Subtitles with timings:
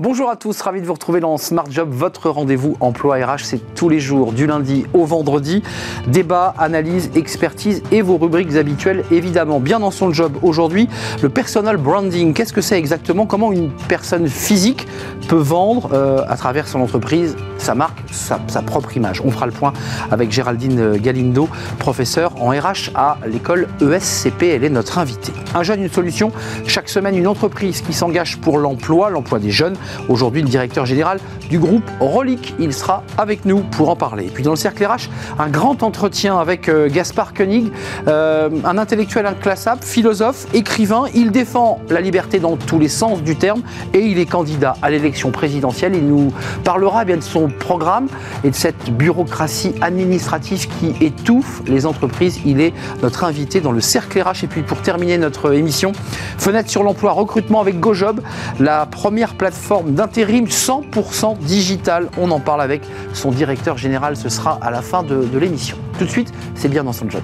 [0.00, 3.40] Bonjour à tous, ravi de vous retrouver dans Smart Job, votre rendez-vous emploi RH.
[3.42, 5.60] C'est tous les jours, du lundi au vendredi.
[6.06, 9.58] Débat, analyse, expertise et vos rubriques habituelles, évidemment.
[9.58, 10.88] Bien dans son job aujourd'hui,
[11.20, 12.32] le personal branding.
[12.32, 13.26] Qu'est-ce que c'est exactement?
[13.26, 14.86] Comment une personne physique
[15.26, 19.52] peut vendre euh, à travers son entreprise sa marque, sa, propre image On fera le
[19.52, 19.72] point
[20.10, 21.48] avec Géraldine Galindo,
[21.78, 24.42] professeure en RH à l'école ESCP.
[24.44, 25.32] Elle est notre invitée.
[25.54, 26.32] Un jeune, une solution.
[26.66, 29.76] Chaque semaine, une entreprise qui s'engage pour l'emploi, l'emploi des jeunes
[30.08, 34.26] Aujourd'hui, le directeur général du groupe Rolik, il sera avec nous pour en parler.
[34.26, 37.72] Et puis dans le cercle RH, un grand entretien avec euh, Gaspard Koenig,
[38.06, 41.04] euh, un intellectuel inclassable, philosophe, écrivain.
[41.14, 43.62] Il défend la liberté dans tous les sens du terme
[43.94, 45.94] et il est candidat à l'élection présidentielle.
[45.94, 46.32] Il nous
[46.64, 48.08] parlera bien de son programme
[48.44, 52.40] et de cette bureaucratie administrative qui étouffe les entreprises.
[52.44, 54.44] Il est notre invité dans le cercle RH.
[54.44, 55.92] Et puis pour terminer notre émission,
[56.38, 58.20] fenêtre sur l'emploi, recrutement avec GoJob,
[58.58, 62.08] la première plateforme d'intérim 100% digital.
[62.18, 64.16] On en parle avec son directeur général.
[64.16, 65.76] Ce sera à la fin de l'émission.
[65.98, 67.22] Tout de suite, c'est bien dans son job.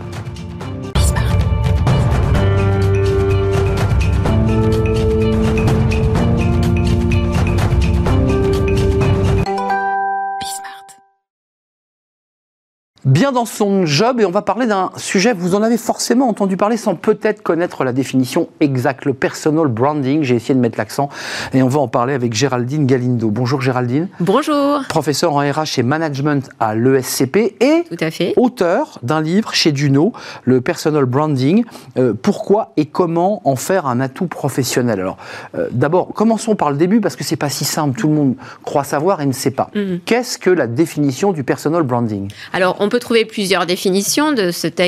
[13.05, 16.57] Bien dans son job et on va parler d'un sujet, vous en avez forcément entendu
[16.57, 20.23] parler sans peut-être connaître la définition exacte, le personal branding.
[20.23, 21.09] J'ai essayé de mettre l'accent
[21.53, 23.31] et on va en parler avec Géraldine Galindo.
[23.31, 24.09] Bonjour Géraldine.
[24.21, 24.81] Bonjour.
[24.89, 28.33] Professeur en RH et management à l'ESCP et Tout à fait.
[28.37, 30.13] auteur d'un livre chez Duno,
[30.45, 31.65] le personal branding.
[31.99, 35.01] Euh, pourquoi et comment en faire un atout professionnel?
[35.01, 35.19] Alors
[35.55, 37.99] euh, d'abord, commençons par le début parce que c'est pas si simple.
[37.99, 39.69] Tout le monde croit savoir et ne sait pas.
[39.75, 40.01] Mm -hmm.
[40.07, 42.31] Qu'est-ce que la définition du personal branding?
[42.53, 44.81] Alors on peut trouver plusieurs définitions de, cette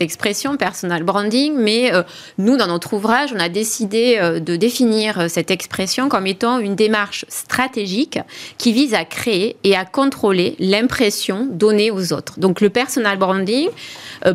[0.00, 2.02] expression personal branding, mais euh,
[2.38, 6.58] nous, dans notre ouvrage, on a décidé euh, de définir euh, cette expression comme étant
[6.58, 8.18] une démarche stratégique
[8.58, 12.38] qui vise à créer et à contrôler l'impression donnée aux autres.
[12.38, 13.68] Donc le personal branding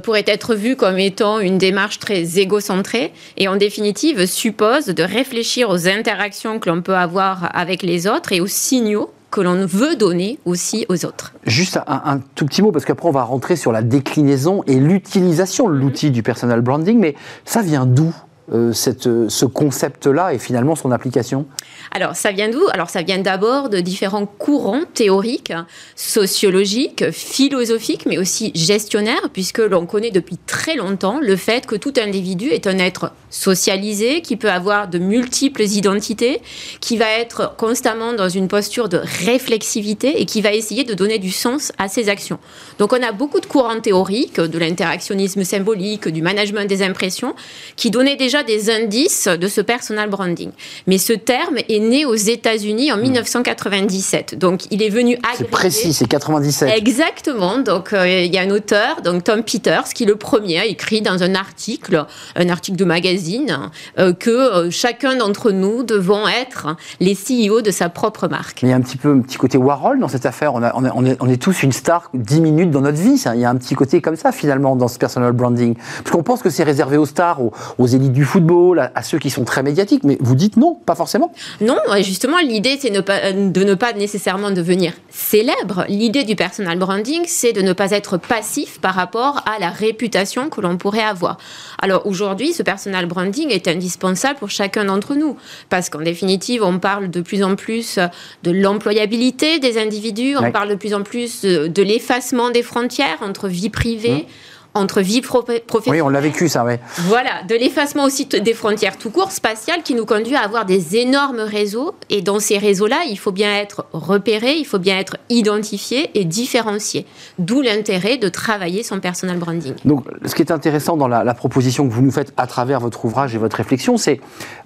[0.03, 5.69] pourrait être vu comme étant une démarche très égocentrée et en définitive suppose de réfléchir
[5.69, 9.95] aux interactions que l'on peut avoir avec les autres et aux signaux que l'on veut
[9.95, 11.33] donner aussi aux autres.
[11.43, 15.67] Juste un, tout petit mot, parce qu'après on va rentrer sur la déclinaison et l'utilisation
[15.67, 18.13] de l'outil du personal branding, mais ça vient d'où
[18.53, 21.47] euh, cette, ce concept-là et finalement son application?
[21.95, 22.63] Alors, ça vient d'où?
[22.71, 25.53] Alors, ça vient d'abord de différents courants théoriques,
[25.95, 31.93] sociologiques, philosophiques, mais aussi gestionnaires, puisque l'on connaît depuis très longtemps le fait que tout
[31.97, 36.41] individu est un être socialisé, qui peut avoir de multiples identités,
[36.81, 41.19] qui va être constamment dans une posture de réflexivité et qui va essayer de donner
[41.19, 42.39] du sens à ses actions.
[42.79, 47.35] Donc, on a beaucoup de courants théoriques, de l'interactionnisme symbolique, du management des impressions,
[47.75, 50.49] qui donnaient déjà des indices de ce personal branding.
[50.87, 54.37] Mais ce terme est né aux États-Unis en 1997.
[54.37, 55.37] Donc, il est venu agréger...
[55.37, 56.69] C'est précis, c'est 97.
[56.75, 57.59] Exactement.
[57.59, 61.01] Donc, euh, il y a un auteur, donc Tom Peters, qui le premier a écrit
[61.01, 62.05] dans un article,
[62.35, 67.71] un article de magazine, euh, que euh, chacun d'entre nous devons être les CEO de
[67.71, 68.61] sa propre marque.
[68.63, 70.53] Mais il y a un petit peu un petit côté Warhol dans cette affaire.
[70.53, 72.99] On, a, on, a, on, est, on est, tous une star 10 minutes dans notre
[72.99, 73.17] vie.
[73.17, 73.35] Ça.
[73.35, 75.75] Il y a un petit côté comme ça, finalement, dans ce personal branding.
[75.75, 79.03] Parce qu'on pense que c'est réservé aux stars, aux, aux élites du football, à, à,
[79.03, 80.03] ceux qui sont très médiatiques.
[80.03, 81.31] Mais vous dites non, pas forcément.
[81.61, 85.85] Non, justement, l'idée, c'est pas, de ne pas nécessairement devenir célèbre.
[85.87, 90.49] L'idée du personal branding, c'est de ne pas être passif par rapport à la réputation
[90.49, 91.37] que l'on pourrait avoir.
[91.79, 95.37] Alors aujourd'hui, ce personal branding est indispensable pour chacun d'entre nous,
[95.69, 97.99] parce qu'en définitive, on parle de plus en plus
[98.43, 100.51] de l'employabilité des individus, on ouais.
[100.51, 104.25] parle de plus en plus de, de l'effacement des frontières entre vie privée.
[104.27, 105.81] Mmh entre vie professionnelle.
[105.87, 106.73] Oui, on l'a vécu, ça, oui.
[107.07, 110.97] Voilà, de l'effacement aussi des frontières tout court spatiales qui nous conduit à avoir des
[110.97, 111.93] énormes réseaux.
[112.09, 116.25] Et dans ces réseaux-là, il faut bien être repéré, il faut bien être identifié et
[116.25, 117.05] différencié.
[117.37, 119.73] D'où l'intérêt de travailler son personal branding.
[119.85, 122.79] Donc, ce qui est intéressant dans la, la, proposition que vous nous faites à travers
[122.79, 124.19] votre ouvrage et votre réflexion, c'est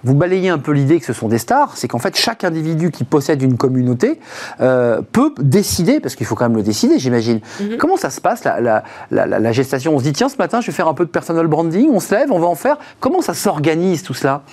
[0.04, 2.90] vous balayez un peu l'idée que ce sont des stars, c'est qu'en fait, chaque individu
[2.90, 4.20] qui possède une communauté
[4.60, 7.40] euh, peut décider, parce qu'il faut quand même le décider, j'imagine.
[7.60, 7.76] Mm -hmm.
[7.76, 10.60] Comment ça se passe, la, la, la, la gestation on se dit tiens ce matin
[10.60, 12.76] je vais faire un peu de personal branding, on se lève, on va en faire.
[13.00, 14.44] Comment ça s'organise tout cela?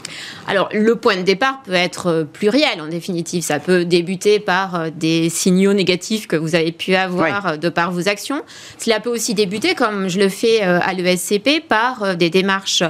[0.47, 3.43] Alors le point de départ peut être pluriel en définitive.
[3.43, 7.59] Ça peut débuter par des signaux négatifs que vous avez pu avoir oui.
[7.59, 8.41] de par vos actions.
[8.79, 12.81] Cela peut aussi débuter, comme je le fais à l'ESCP, par des démarches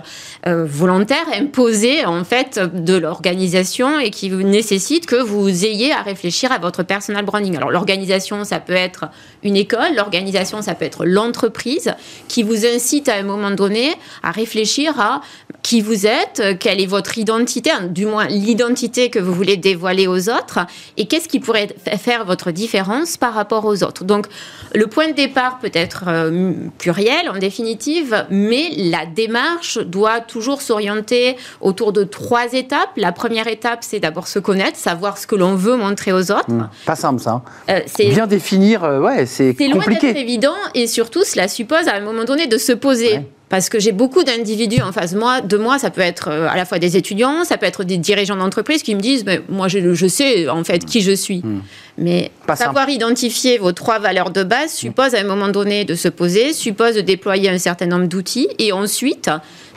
[0.45, 6.59] volontaires imposées en fait de l'organisation et qui nécessitent que vous ayez à réfléchir à
[6.59, 7.57] votre personal branding.
[7.57, 9.09] Alors l'organisation, ça peut être
[9.43, 11.93] une école, l'organisation, ça peut être l'entreprise
[12.29, 13.93] qui vous incite à un moment donné
[14.23, 15.21] à réfléchir à
[15.61, 20.05] qui vous êtes, quelle est votre identité, hein, du moins l'identité que vous voulez dévoiler
[20.05, 20.59] aux autres,
[20.97, 24.03] et qu'est-ce qui pourrait faire votre différence par rapport aux autres.
[24.03, 24.27] Donc,
[24.73, 30.61] le point de départ peut être euh, pluriel en définitive, mais la démarche doit toujours
[30.61, 32.89] s'orienter autour de trois étapes.
[32.97, 36.51] La première étape, c'est d'abord se connaître, savoir ce que l'on veut montrer aux autres.
[36.51, 36.69] Hmm.
[36.85, 37.31] pas simple ça.
[37.31, 37.41] Hein.
[37.69, 39.65] Euh, c'est Bien définir, euh, ouais, c'est compliqué.
[39.65, 43.21] C'est loin d'être évident, et surtout, cela suppose à un moment donné de se poser.
[43.47, 45.39] Parce que j'ai beaucoup d'individus en face de moi.
[45.41, 47.97] De moi, ça peut être euh, à la fois des étudiants, ça peut être des
[47.97, 51.39] dirigeants d'entreprise qui me disent mais Moi, je, sais en fait qui je suis.
[51.39, 51.61] Hmm.
[51.97, 56.07] Mais savoir identifier vos trois valeurs de base suppose à un moment donné de se
[56.07, 59.29] poser, suppose de déployer un certain nombre d'outils et ensuite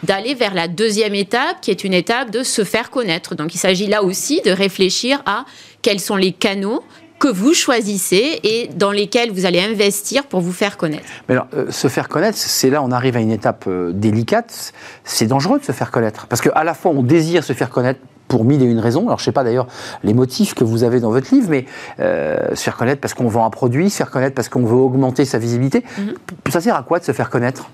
[0.03, 3.35] d'aller vers la deuxième étape qui est une étape de se faire connaître.
[3.35, 5.45] Donc il s'agit là aussi de réfléchir à
[5.83, 6.83] quels sont les canaux
[7.19, 11.05] que vous choisissez et dans lesquels vous allez investir pour vous faire connaître.
[11.29, 14.73] Mais alors, euh, se faire connaître, c'est là on arrive à une étape euh, délicate.
[15.05, 18.00] C'est dangereux de se faire connaître parce qu'à la fois on désire se faire connaître
[18.29, 19.06] pour mille et une raisons.
[19.06, 19.67] Alors je ne sais pas d'ailleurs
[20.05, 21.65] les motifs que vous avez dans votre livre, mais
[21.99, 24.76] euh, se faire connaître parce qu'on vend un produit, se faire connaître parce qu'on veut
[24.76, 25.81] augmenter sa visibilité.
[25.81, 26.50] Mm-hmm.
[26.53, 27.71] Ça sert à quoi de se faire connaître?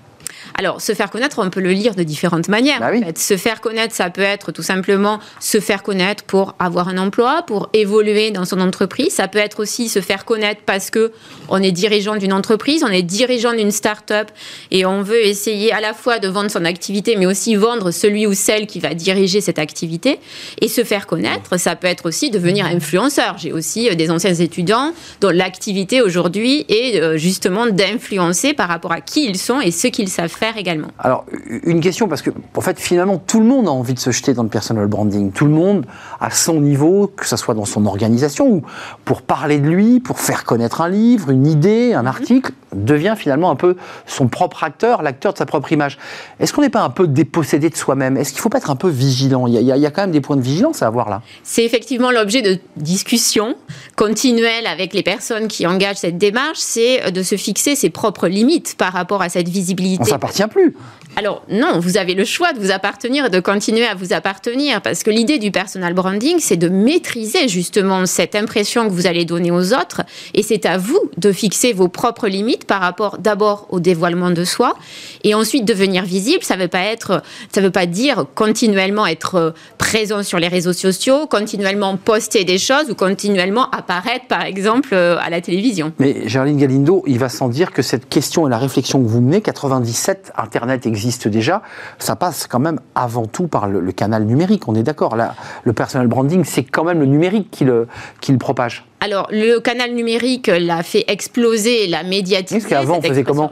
[0.57, 2.79] Alors, se faire connaître, on peut le lire de différentes manières.
[2.79, 6.97] Bah se faire connaître, ça peut être tout simplement se faire connaître pour avoir un
[6.97, 9.13] emploi, pour évoluer dans son entreprise.
[9.13, 11.11] Ça peut être aussi se faire connaître parce que
[11.49, 14.29] on est dirigeant d'une entreprise, on est dirigeant d'une start-up
[14.71, 18.27] et on veut essayer à la fois de vendre son activité, mais aussi vendre celui
[18.27, 20.19] ou celle qui va diriger cette activité.
[20.61, 23.37] Et se faire connaître, ça peut être aussi devenir influenceur.
[23.37, 28.91] J'ai aussi euh, des anciens étudiants dont l'activité aujourd'hui est euh, justement d'influencer par rapport
[28.91, 30.87] à qui ils sont et ce qu'ils savent faire également.
[30.99, 31.25] Alors,
[31.63, 34.33] une question, parce que, en fait, finalement, tout le monde a envie de se jeter
[34.33, 35.31] dans le personal branding.
[35.31, 35.85] Tout le monde,
[36.19, 38.61] à son niveau, que ce soit dans son organisation ou
[39.03, 42.07] pour parler de lui, pour faire connaître un livre, une idée, un mhm.
[42.07, 43.75] article, devient finalement un peu
[44.05, 45.97] son propre acteur, l'acteur de sa propre image.
[46.39, 48.17] Est-ce qu'on n'est pas un peu dépossédé de soi-même?
[48.17, 49.47] Est-ce qu'il ne faut pas être un peu vigilant?
[49.47, 51.21] Il y, a, il y, a, quand même des points de vigilance à avoir là.
[51.43, 53.55] C'est effectivement l'objet de discussions
[53.95, 58.75] continuelles avec les personnes qui engagent cette démarche, c'est de se fixer ses propres limites
[58.77, 60.01] par rapport à cette visibilité.
[60.01, 60.75] On s'appartient plus.
[61.17, 64.81] Alors non, vous avez le choix de vous appartenir et de continuer à vous appartenir
[64.81, 69.23] parce que l'idée du personal branding, c'est de maîtriser justement cette impression que vous allez
[69.23, 70.01] donner aux autres
[70.33, 74.43] et c'est à vous de fixer vos propres limites par rapport d'abord au dévoilement de
[74.43, 74.75] soi
[75.23, 76.43] et ensuite devenir visible.
[76.43, 77.21] Ça veut pas être,
[77.55, 82.95] veut pas dire continuellement être présent sur les réseaux sociaux, continuellement poster des choses ou
[82.95, 85.93] continuellement apparaître par exemple à la télévision.
[85.99, 89.21] Mais Gerline Galindo, il va sans dire que cette question et la réflexion que vous
[89.21, 91.61] menez, 97, Internet existe existe déjà,
[91.99, 94.67] ça passe quand même avant tout par le, canal numérique.
[94.67, 95.15] On est d'accord.
[95.63, 97.87] Le personal branding, c'est quand même le numérique qui le,
[98.21, 98.85] qui le propage.
[99.05, 102.57] Alors, le canal numérique l'a fait exploser, l'a médiatisé.
[102.57, 103.51] Est-ce qu'avant, on faisait comment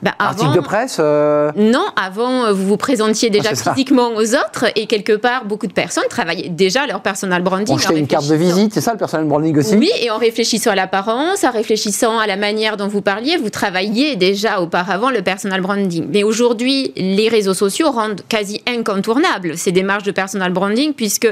[0.00, 4.66] bah, Article de presse euh Non, avant, vous vous présentiez déjà ah, physiquement aux autres
[4.76, 7.74] et quelque part, beaucoup de personnes travaillaient déjà leur personal branding.
[7.74, 10.18] On jetait une carte de visite, c'est ça le personal branding aussi Oui, et en
[10.18, 15.10] réfléchissant à l'apparence, en réfléchissant à la manière dont vous parliez, vous travailliez déjà auparavant
[15.10, 16.06] le personal branding.
[16.12, 21.26] Mais aujourd'hui, les réseaux sociaux rendent quasi incontournables ces démarches de personal branding puisque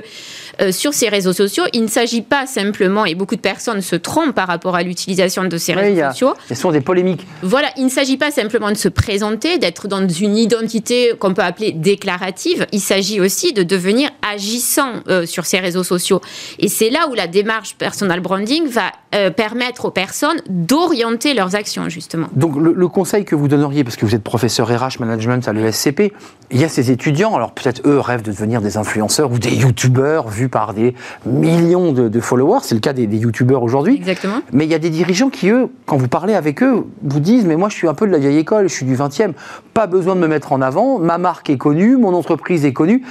[0.60, 3.82] euh, sur ces réseaux sociaux, il ne s'agit pas simplement, et beaucoup de personnes personnes
[3.82, 6.34] se trompent par rapport à l'utilisation de ces réseaux sociaux.
[6.48, 7.26] Ce sont des polémiques.
[7.42, 11.42] Voilà, il ne s'agit pas simplement de se présenter, d'être dans une identité qu'on peut
[11.42, 12.66] appeler déclarative.
[12.72, 16.22] Il s'agit aussi de devenir agissant euh, sur ces réseaux sociaux.
[16.58, 21.54] Et c'est là où la démarche personal branding va euh, permettre aux personnes d'orienter leurs
[21.54, 22.28] actions, justement.
[22.32, 25.52] Donc, le, le, conseil que vous donneriez, parce que vous êtes professeur RH management à
[25.52, 26.14] l'ESCP,
[26.52, 29.54] il y a ces étudiants, alors peut-être eux rêvent de devenir des influenceurs ou des
[29.54, 30.94] youtubeurs vus par des
[31.26, 32.60] millions de, followers.
[32.62, 33.96] C'est le cas des, des youtubeurs aujourd'hui.
[33.96, 34.40] Exactement.
[34.52, 37.44] Mais il y a des dirigeants qui, eux, quand vous parlez avec eux, vous disent
[37.44, 39.32] Mais moi, je suis un peu de la vieille école, je suis du 20e,
[39.74, 43.02] pas besoin de me metêtre en avant, ma marque est connue, mon entreprise est connue.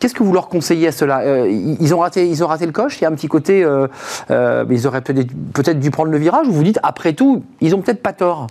[0.00, 1.20] Qu'est-ce que vous leur conseillez à cela?
[1.20, 2.98] Euh, ils, ont raté, ils ont raté le coche?
[3.00, 3.86] Il y a un petit côté, euh,
[4.30, 7.80] euh, ils auraient peut-être dû prendre le virage, ou vous dites, après tout, ils ont
[7.80, 8.46] peut-être pas tort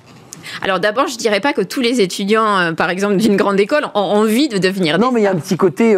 [0.61, 3.99] alors d'abord, je dirais pas que tous les étudiants, par exemple, d'une grande école, ont
[3.99, 4.99] envie de devenir.
[4.99, 5.97] Non, mais il y a un petit côté,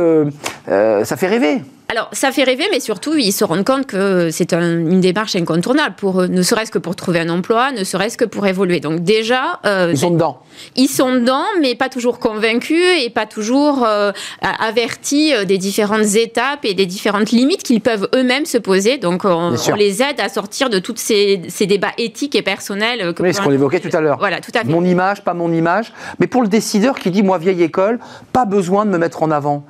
[0.65, 1.63] ça fait rêver.
[1.89, 5.95] Alors, ça fait rêver, mais surtout, ils se rendent compte que c'est une démarche incontournable,
[5.95, 8.81] pour ne serait-ce que pour trouver un emploi, ne serait-ce que pour évoluer.
[8.81, 9.61] Donc déjà...
[9.65, 10.39] Euh, ils sont dedans.
[10.75, 16.15] Ils sont dedans, mais pas toujours convaincus et pas toujours euh, avertis euh, des différentes
[16.15, 18.97] étapes et des différentes limites qu'ils peuvent eux-mêmes se poser.
[18.97, 23.13] Donc, on, les aide à sortir de tous ces, débats éthiques et personnels.
[23.13, 24.17] Que oui, ce qu'on évoquait tout à l'heure.
[24.19, 24.67] Voilà, tout à fait.
[24.67, 25.93] Mon image, pas mon image.
[26.19, 27.99] Mais pour le décideur qui dit, moi, vieille école,
[28.33, 29.65] pas besoin de me mettre en avant,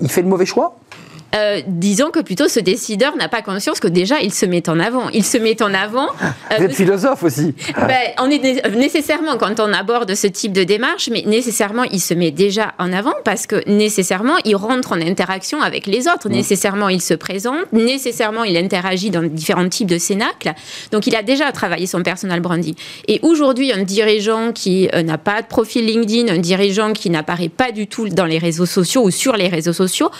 [0.00, 0.78] il fait le mauvais choix
[1.34, 4.78] euh, disons que plutôt ce décideur n'a pas conscience que déjà il se met en
[4.78, 5.08] avant.
[5.10, 6.08] Il se met en avant.
[6.50, 7.54] Euh, Vous êtes philosophe aussi.
[7.76, 12.14] Ben, on est nécessairement quand on aborde ce type de démarche, mais nécessairement il se
[12.14, 16.28] met déjà en avant parce que nécessairement il rentre en interaction avec les autres.
[16.28, 16.32] Mm.
[16.32, 17.72] Nécessairement il se présente.
[17.72, 20.52] Nécessairement il interagit dans différents types de cénacles.
[20.90, 22.74] Donc il a déjà travaillé son personal branding.
[23.08, 27.48] Et aujourd'hui, un dirigeant qui euh, n'a pas de profil LinkedIn, un dirigeant qui n'apparaît
[27.48, 30.10] pas du tout dans les réseaux sociaux ou sur les réseaux sociaux,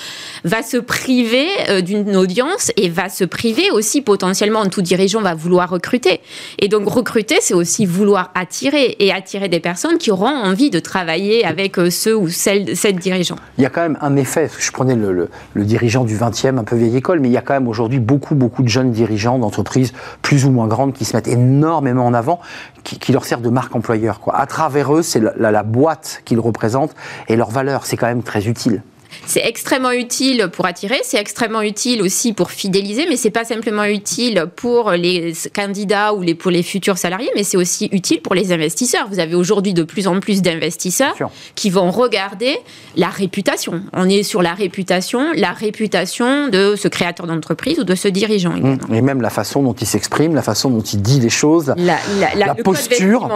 [0.45, 5.35] va se priver euh, d'une audience et va se priver aussi potentiellement, tout dirigeant va
[5.35, 6.21] vouloir recruter.
[6.61, 10.79] Et donc recruter, c'est aussi vouloir attirer et attirer des personnes qui auront envie de
[10.79, 13.35] travailler avec euh, ceux ou celles, cette dirigeants.
[13.59, 16.77] Il y a quand même un effet, je prenais le, dirigeant du 20e, un peu
[16.77, 19.93] vieille école, mais il y a quand même aujourd'hui beaucoup, beaucoup de jeunes dirigeants d'entreprises
[20.23, 22.39] plus ou moins grandes qui se mettent énormément en avant,
[22.85, 24.21] qui, leur sert de marque employeur.
[24.21, 24.37] Quoi.
[24.37, 26.95] À travers eux, c'est la, la boîte qu'ils représentent
[27.27, 28.83] et leur valeur, c'est quand même très utile.
[29.26, 33.85] C'est extrêmement utile pour attirer, c'est extrêmement utile aussi pour fidéliser, mais c'est pas simplement
[33.85, 38.35] utile pour les candidats ou les, pour les futurs salariés, mais c'est aussi utile pour
[38.35, 39.09] les investisseurs.
[39.09, 41.14] Vous avez aujourd'hui de plus en plus d'investisseurs
[41.54, 42.59] qui vont regarder
[42.97, 43.83] la réputation.
[43.92, 48.52] On est sur la réputation, la réputation de ce créateur d'entreprise ou de ce dirigeant.
[48.52, 48.95] Mmh.
[48.95, 51.99] Et même la façon dont il s'exprime, la façon dont il dit les choses, la,
[52.37, 53.28] la, le posture.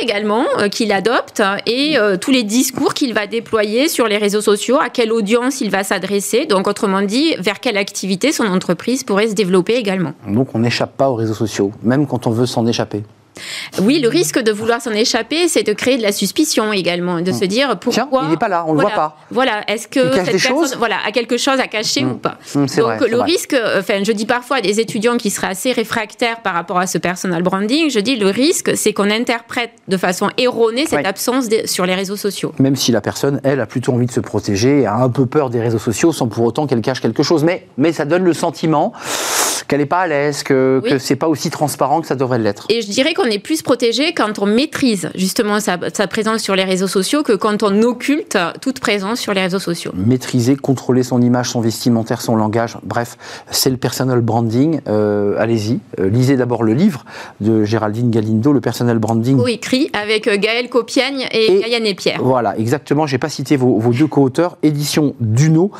[0.00, 4.40] également euh, qu'il adopte et euh, tous les discours qu'il va déployer sur les réseaux
[4.40, 9.04] sociaux, à quelle audience il va s'adresser, donc autrement dit, vers quelle activité son entreprise
[9.04, 10.12] pourrait se développer également.
[10.26, 13.02] Donc on n'échappe pas aux réseaux sociaux, même quand on veut s'en échapper.
[13.80, 17.32] Oui, le risque de vouloir s'en échapper, c'est de créer de la suspicion également, de
[17.32, 18.06] se dire pourquoi.
[18.10, 19.16] Tiens, il n'est pas là, on ne le voit pas.
[19.30, 22.10] Voilà, est-ce que cette personne voilà, a quelque chose à cacher mmh.
[22.10, 25.48] ou pas mmh, Donc le risque, enfin, je dis parfois à des étudiants qui seraient
[25.48, 29.70] assez réfractaires par rapport à ce personal branding, je dis le risque, c'est qu'on interprète
[29.88, 32.52] de façon erronée cette absence sur les réseaux sociaux.
[32.58, 35.50] Même si la personne, elle, a plutôt envie de se protéger, a un peu peur
[35.50, 37.44] des réseaux sociaux, sans pour autant qu'elle cache quelque chose.
[37.44, 38.92] Mais, mais ça donne le sentiment
[39.68, 42.38] qu'elle n'est pas à l'aise, que, ce que c'est pas aussi transparent que ça devrait
[42.38, 42.66] l'être.
[42.70, 46.64] Et je dirais qu'on est plus protégé quand on maîtrise justement sa, présence sur les
[46.64, 49.92] réseaux sociaux que quand on occulte toute présence sur les réseaux sociaux.
[49.94, 53.16] Maîtriser, contrôler son image, son vestimentaire, son langage, bref,
[53.50, 54.80] c'est le personal branding.
[54.88, 57.04] Euh, allez-y, euh, lisez d'abord le livre
[57.40, 59.38] de Géraldine Galindo, le personal branding.
[59.48, 62.20] écrit avec euh, Gaël Copiagne et, Gaëlle et Pierre.
[62.22, 63.06] Voilà, exactement.
[63.06, 65.70] J'ai pas cité vos, vos deux co-auteurs, édition Duno.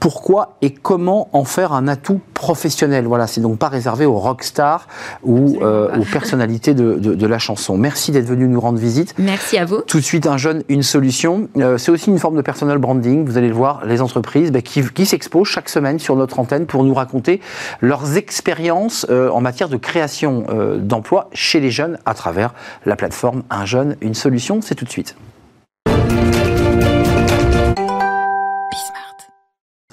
[0.00, 4.88] Pourquoi et comment en faire un atout professionnel Voilà, c'est donc pas réservé aux rockstars
[5.22, 7.76] ou euh, aux personnalités de, la chanson.
[7.76, 9.14] Merci d'être venu nous rendre visite.
[9.18, 9.82] Merci à vous.
[9.82, 11.48] Tout de suite, un jeune, une solution.
[11.58, 13.26] Euh, c'est aussi une forme de personal branding.
[13.26, 16.82] Vous allez le voir, les entreprises bah, qui, s'exposent chaque semaine sur notre antenne pour
[16.82, 17.42] nous raconter
[17.82, 20.46] leurs expériences euh, en matière de création
[20.78, 22.54] d'emplois chez les jeunes à travers
[22.86, 24.62] la plateforme Un jeune, une solution.
[24.62, 25.14] C'est tout de suite.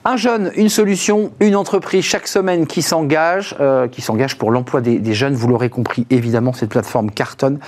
[0.06, 4.82] Un jeune, une solution, une entreprise chaque semaine qui s'engage, euh, qui s'engage pour l'emploi
[4.82, 5.34] des, jeunes.
[5.34, 7.60] Vous l'aurez compris, évidemment, cette plateforme cartonne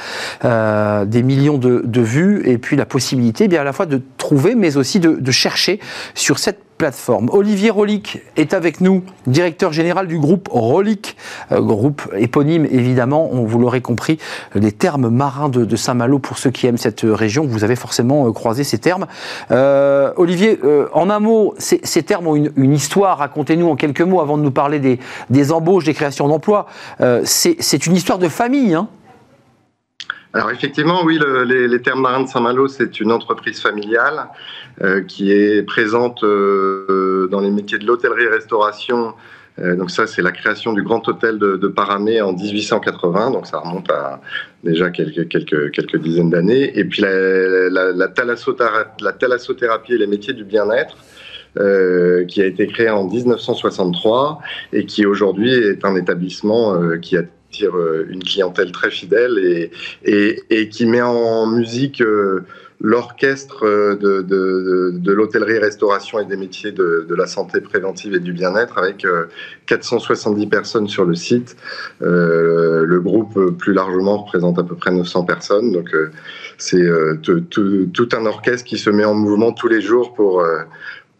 [0.43, 4.55] euh, des millions de, vues et puis la possibilité, bien à la fois de trouver,
[4.55, 5.79] mais aussi de, de chercher
[6.13, 7.29] sur cette plateforme.
[7.31, 11.15] Olivier Rolic est avec nous, directeur général du groupe Rolic,
[11.51, 14.19] euh, groupe éponyme évidemment, vous l'aurez compris,
[14.53, 18.31] les termes marins de, Saint-Malo pour ceux qui aiment cette région, vous avez forcément euh,
[18.31, 19.07] croisé ces termes.
[19.51, 20.59] Euh, Olivier,
[20.93, 24.51] en un mot, ces, termes ont une, histoire, racontez-nous en quelques mots avant de nous
[24.51, 26.67] parler des, des embauches, des créations d'emplois.
[27.23, 28.87] c'est une histoire de famille, hein
[30.35, 34.27] alors effectivement, oui, les, termes marins de Saint-Malo, c'est une entreprise familiale
[34.81, 39.13] euh, qui est présente euh, dans les métiers de l'hôtellerie-restauration.
[39.59, 43.59] Euh, donc ça, c'est la création du Grand Hôtel de, Paramé en 1880, donc ça
[43.59, 44.19] remonte à
[44.61, 46.77] déjà quelques, dizaines d'années.
[46.77, 50.97] Et puis la, la, la, thalassothérapie et les métiers du bien-être,
[52.27, 54.39] qui a été créé en 1963
[54.73, 57.21] et qui aujourd'hui est un établissement qui a
[57.63, 59.69] euh, une clientèle très fidèle
[60.03, 62.41] et, qui met en musique euh,
[62.81, 64.21] l'orchestre euh, de,
[64.91, 69.05] de l'hôtellerie-restauration et des métiers de, de, la santé préventive et du bien-être avec
[69.67, 71.55] 470 personnes sur le site.
[72.01, 75.71] le groupe, plus largement, représente à peu près 900 personnes.
[75.71, 75.95] Donc,
[76.57, 76.85] c'est
[77.27, 80.43] tout un orchestre qui se met en mouvement tous les jours pour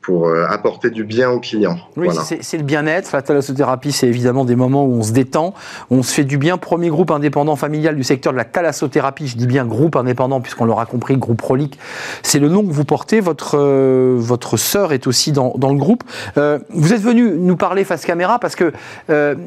[0.06, 1.80] pour euh, apporter du bien aux clients.
[1.98, 2.10] Oui,
[2.42, 3.10] c'est le bien-être.
[3.12, 5.56] La thalassothérapie, c'est évidemment des moments où on se détend,
[5.90, 6.58] on se fait du bien.
[6.60, 10.66] Premier groupe indépendant familial du secteur de la thalassothérapie, je dis bien groupe indépendant puisqu'on
[10.66, 11.80] l'aura compris, groupe Rolic,
[12.22, 13.20] c'est le nom que vous portez.
[13.20, 16.04] Votre, euh, votre sœur est aussi dans, dans le groupe.
[16.38, 18.74] Euh, vous êtes venu nous parler face caméra parce que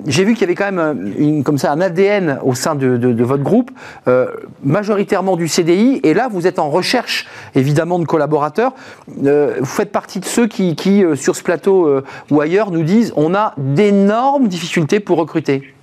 [0.07, 2.97] j'ai vu qu'il y avait quand même une, comme ça, un ADN au sein de,
[2.97, 3.71] de, de votre groupe,
[4.65, 8.73] majoritairement du CDI, et là vous êtes en recherche évidemment de collaborateurs.
[9.07, 13.55] vous faites partie de ceux qui, sur ce plateau ou ailleurs, nous disent on a
[13.57, 15.75] d'énormes difficultés pour recruter.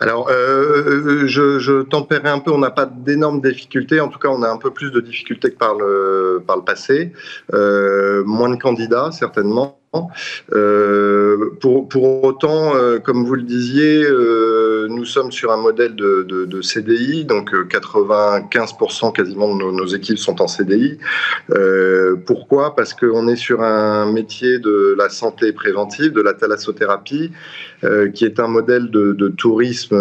[0.00, 4.28] Alors, euh, je, je tempérais un peu, on n'a pas d'énormes difficultés, en tout cas
[4.28, 7.12] on a un peu plus de difficultés que par le, par le passé,
[7.52, 9.77] euh, moins de candidats certainement.
[10.52, 15.94] Euh, pour, pour, autant, euh, comme vous le disiez, euh, nous sommes sur un modèle
[15.94, 20.98] de, de, de CDI, donc 95% quasiment de nos, nos, équipes sont en CDI.
[22.26, 22.76] pourquoi?
[22.76, 27.32] Parce qu'on est sur un métier de la santé préventive, de la thalassothérapie,
[28.14, 29.96] qui est un modèle de, de tourisme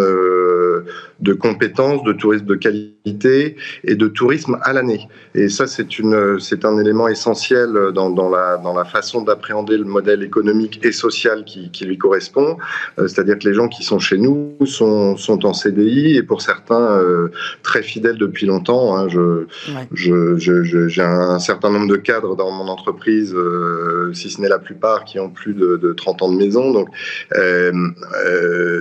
[1.20, 5.08] de compétences, de tourisme de qualité et de tourisme à l'année.
[5.34, 9.78] Et ça, c'est une, c'est un élément essentiel dans, dans, la, dans la façon d'appréhender
[9.78, 12.58] le modèle économique et social qui, qui lui correspond.
[13.00, 16.42] Euh, c'est-à-dire que les gens qui sont chez nous sont, sont en CDI et pour
[16.42, 17.30] certains euh,
[17.64, 18.98] très fidèles depuis longtemps.
[18.98, 19.08] Hein.
[19.10, 19.46] Je,
[19.94, 24.50] je, je, j'ai un certain nombre de cadres dans mon entreprise, euh, si ce n'est
[24.50, 26.72] la plupart, qui ont plus de, de 30 ans de maison.
[26.72, 26.90] Donc,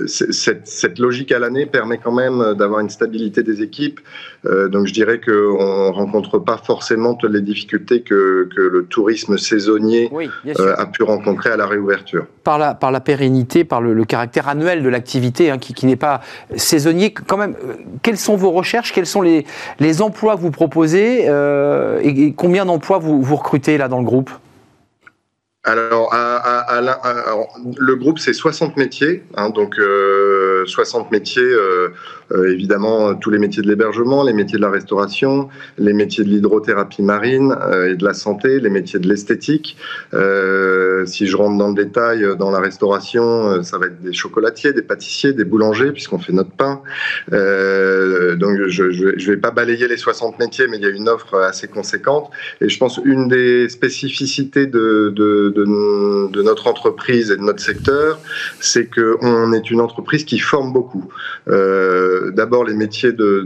[0.07, 3.99] cette, cette logique à l'année permet quand même d'avoir une stabilité des équipes.
[4.45, 9.37] Euh, donc je dirais qu'on ne rencontre pas forcément toutes les difficultés que, le tourisme
[9.37, 10.09] saisonnier
[10.59, 12.25] euh, a pu rencontrer à la réouverture.
[12.43, 16.21] Par la, par la pérennité, par le, caractère annuel de l'activité, hein, qui, n'est pas
[16.55, 18.93] saisonnier, quand même, euh, quelles sont vos recherches?
[18.93, 19.45] Quels sont les,
[19.79, 21.27] les emplois que vous proposez
[22.01, 24.31] et, combien d'emplois vous, vous recrutez là dans le groupe?
[25.67, 26.79] Alors, à,
[27.77, 29.75] le groupe, c'est 60 métiers, hein, donc
[30.65, 31.89] 60 métiers euh,
[32.47, 37.01] évidemment tous les métiers de l'hébergement, les métiers de la restauration, les métiers de l'hydrothérapie
[37.01, 39.77] marine euh, et de la santé, les métiers de l'esthétique.
[40.13, 44.73] Euh, si je rentre dans le détail, dans la restauration, ça va être des chocolatiers,
[44.73, 46.81] des pâtissiers, des boulangers, puisqu'on fait notre pain.
[47.31, 51.35] donc je ne vais pas balayer les 60 métiers, mais il y a une offre
[51.35, 52.29] assez conséquente.
[52.61, 55.13] Et je pense une des spécificités de,
[56.43, 58.19] notre entreprise et de notre secteur,
[58.59, 61.07] c'est qu'on est une entreprise qui forme beaucoup.
[61.47, 63.45] Euh, d'abord, les métiers de,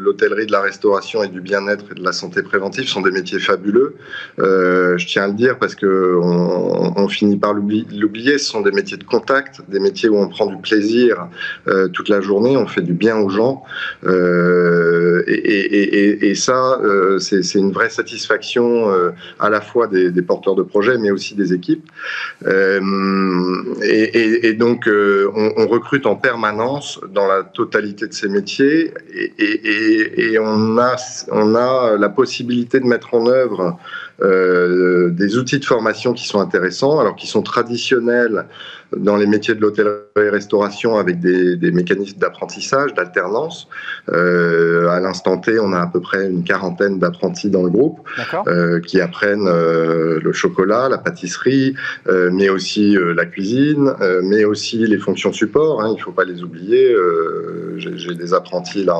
[0.00, 3.38] l'hôtellerie, de la restauration et du bien-être et de la santé préventive sont des métiers
[3.38, 3.96] fabuleux.
[4.38, 8.38] Euh, je tiens à le dire parce que on, finit par l'oublier.
[8.38, 11.28] Ce sont des métiers de contact, des métiers où on prend du plaisir
[11.68, 13.64] euh, toute la journée, on fait du bien aux gens.
[14.04, 16.80] Euh, et, ça,
[17.18, 18.90] c'est une vraie satisfaction
[19.38, 21.84] à la fois des, porteurs de projets, mais aussi des équipes.
[22.42, 22.80] et,
[24.54, 28.92] donc, on, on recrute en permanence dans la totalité de ces métiers
[29.38, 30.96] et, on, a,
[31.30, 33.78] on a la possibilité de mettre en œuvre
[34.20, 38.46] euh, des outils de formation qui sont intéressants, alors qui sont traditionnels
[38.96, 43.68] dans les métiers de l'hôtellerie-restauration avec des, mécanismes d'apprentissage, d'alternance.
[44.10, 48.00] Euh, à l'instant T, on a à peu près une quarantaine d'apprentis dans le groupe
[48.46, 51.74] euh, qui apprennent euh, le chocolat, la pâtisserie,
[52.06, 55.82] mais aussi la cuisine, mais aussi les fonctions support.
[55.82, 56.94] Hein, il ne faut pas les oublier.
[57.76, 58.96] J'ai des apprentis là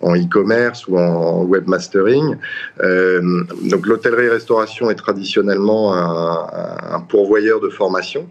[0.00, 2.36] en e-commerce ou en webmastering.
[2.80, 4.43] donc l'hôtellerie-restauration
[4.90, 8.28] est traditionnellement un, pourvoyeur de formation.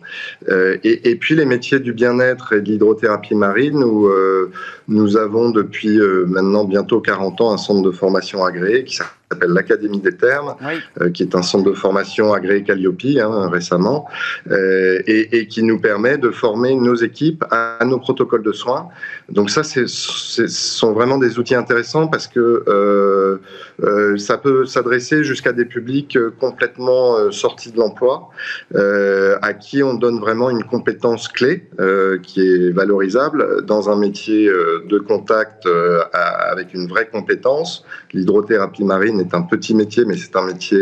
[0.49, 4.51] et et, puis les métiers du bien-être et de l'hydrothérapie marine, où euh,
[4.87, 9.49] nous avons depuis euh, maintenant bientôt 40 ans un centre de formation agréé qui s'appelle
[9.49, 10.55] l'Académie des Termes,
[11.01, 14.07] euh, qui est un centre de formation agréé Calliope hein, récemment,
[14.51, 18.89] et, qui nous permet de former nos équipes à, nos protocoles de soins.
[19.29, 23.39] Donc ça, ce sont vraiment des outils intéressants parce que
[24.17, 28.29] ça peut s'adresser jusqu'à des publics complètement sortis de l'emploi,
[28.75, 34.47] à qui on donne vraiment une compétence clé euh, qui est valorisable dans un métier
[34.47, 37.85] euh, de contact euh, avec une vraie compétence.
[38.13, 40.79] L'hydrothérapie marine est un petit métier, mais c'est un métier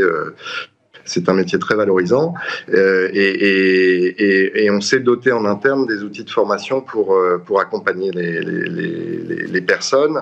[1.03, 2.35] c'est un métier très valorisant
[2.71, 9.61] et, on s'est doté en interne des outils de formation pour, pour accompagner les, les,
[9.61, 10.21] personnes.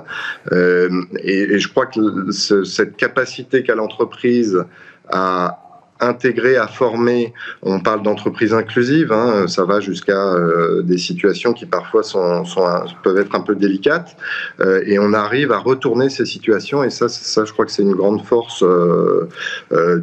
[0.51, 4.63] et, je crois que cette capacité qu'a l'entreprise
[5.09, 5.68] à
[5.99, 7.33] intégrer, à former.
[7.61, 12.43] On parle d'entreprise inclusive, hein, ça va jusqu'à euh, des situations qui parfois sont,
[13.03, 14.15] peuvent être un peu délicates,
[14.61, 17.83] euh, et on arrive à retourner ces situations, et ça, ça je crois que c'est
[17.83, 19.27] une grande force euh,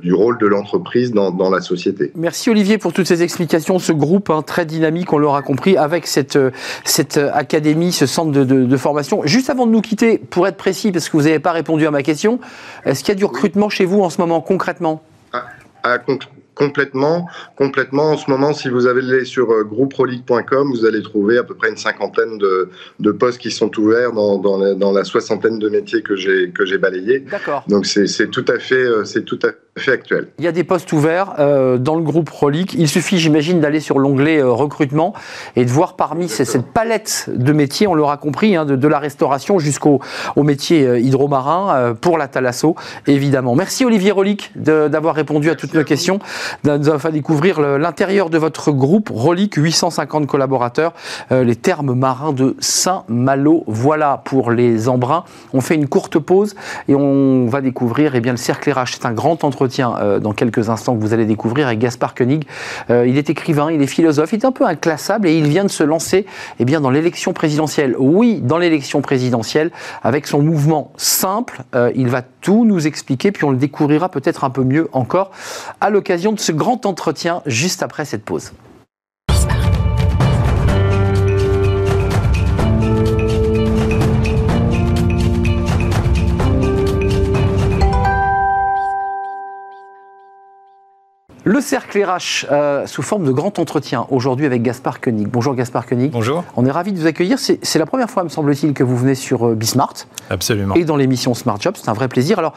[0.02, 2.12] du rôle de l'entreprise dans, dans, la société.
[2.14, 6.06] Merci Olivier pour toutes ces explications, ce groupe hein, très dynamique, on l'aura compris, avec
[6.06, 6.38] cette,
[6.84, 9.22] cette académie, ce centre de, formation.
[9.24, 11.90] Juste avant de nous quitter, pour être précis, parce que vous n'avez pas répondu à
[11.90, 12.38] ma question,
[12.84, 15.02] est-ce qu'il y a du recrutement chez vous en ce moment concrètement?
[16.54, 18.12] Complètement, complètement.
[18.12, 21.68] En ce moment, si vous allez sur euh, grouperoleague.com, vous allez trouver à peu près
[21.68, 26.50] une cinquantaine de, postes qui sont ouverts dans, dans, la, soixantaine de métiers que j'ai
[26.50, 27.20] que j'ai balayés.
[27.20, 27.64] D'accord.
[27.68, 30.28] Donc c'est tout à fait c'est tout à fait actuel.
[30.38, 32.74] Il y a des postes ouverts euh, dans le groupe Rolik.
[32.74, 35.12] Il suffit, j'imagine, d'aller sur l'onglet euh, recrutement
[35.54, 38.88] et de voir parmi ces, cette palette de métiers, on l'aura compris, hein, de, de,
[38.88, 40.00] la restauration jusqu'au
[40.34, 42.74] au métier euh, hydromarin pour la Thalasso,
[43.06, 43.54] évidemment.
[43.54, 46.18] Merci Olivier Rolik d'avoir répondu à toutes Merci nos à questions,
[46.64, 50.92] de nous avoir fait découvrir l'intérieur de votre groupe Rolik, 850 collaborateurs,
[51.30, 53.64] les termes marins de Saint-Malo.
[53.66, 55.24] Voilà pour les embruns.
[55.52, 56.54] On fait une courte pause
[56.88, 58.94] et on va découvrir eh bien, le cercle RH.
[58.94, 62.46] C'est un grand entretien euh, dans quelques instants que vous allez découvrir avec Gaspard Koenig.
[62.90, 65.64] Euh, il est écrivain, il est philosophe, il est un peu inclassable et il vient
[65.64, 66.26] de se lancer
[66.58, 67.94] eh bien, dans l'élection présidentielle.
[67.98, 69.70] Oui, dans l'élection présidentielle,
[70.02, 74.44] avec son mouvement simple, euh, il va tout nous expliquer, puis on le découvrira peut-être
[74.44, 75.30] un peu mieux encore
[75.80, 78.52] à l'occasion de ce grand entretien juste après cette pause.
[91.48, 95.28] Le cercle RH euh, sous forme de grand entretien aujourd'hui avec Gaspard Koenig.
[95.28, 96.10] Bonjour Gaspard Koenig.
[96.10, 96.42] Bonjour.
[96.56, 97.38] On est ravi de vous accueillir.
[97.38, 99.94] C'est la première fois, me semble-t-il, que vous venez sur euh, Bismart.
[100.28, 100.74] Absolument.
[100.74, 101.74] Et dans l'émission Smart Job.
[101.76, 102.40] C'est un vrai plaisir.
[102.40, 102.52] Alors,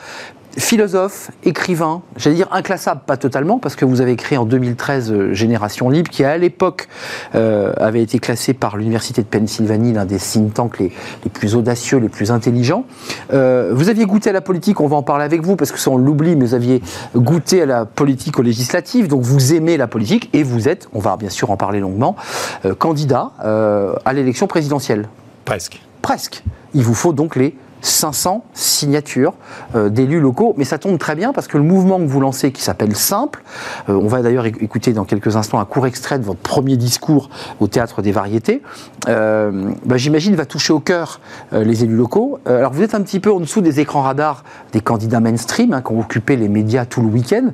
[0.58, 5.34] philosophe, écrivain, j'allais dire inclassable, pas totalement, parce que vous avez créé en 2013 euh,
[5.34, 6.88] Génération Libre, qui à l'époque
[7.36, 10.92] euh, avait été classé par l'Université de Pennsylvanie, l'un des think tanks les,
[11.24, 12.86] les, plus audacieux, les plus intelligents.
[13.34, 15.80] Euh, vous aviez goûté à la politique, on va en parler avec vous, parce que
[15.80, 16.82] ça on l'oublie, mais vous aviez
[17.16, 21.00] goûté à la politique aux législatives, donc vous aimez la politique, et vous êtes, on
[21.00, 22.16] va bien sûr en parler longuement,
[22.66, 25.08] euh, candidat à l'élection présidentielle.
[25.46, 25.82] Presque.
[26.02, 26.44] Presque.
[26.74, 29.34] Il vous faut donc les 500 signatures
[29.76, 30.54] euh, d'élus locaux.
[30.58, 33.44] Mais ça tombe très bien parce que le mouvement que vous lancez, qui s'appelle Simple,
[33.90, 37.30] euh, on va d'ailleurs écouter dans quelques instants un court extrait de votre premier discours
[37.60, 38.62] au Théâtre des Variétés,
[39.08, 41.20] euh, bah, j'imagine va toucher au cœur
[41.52, 42.40] les élus locaux.
[42.46, 45.82] Alors vous êtes un petit peu en dessous des écrans radars des candidats mainstream hein,
[45.82, 47.50] qui ont occupé les médias tout le week-end.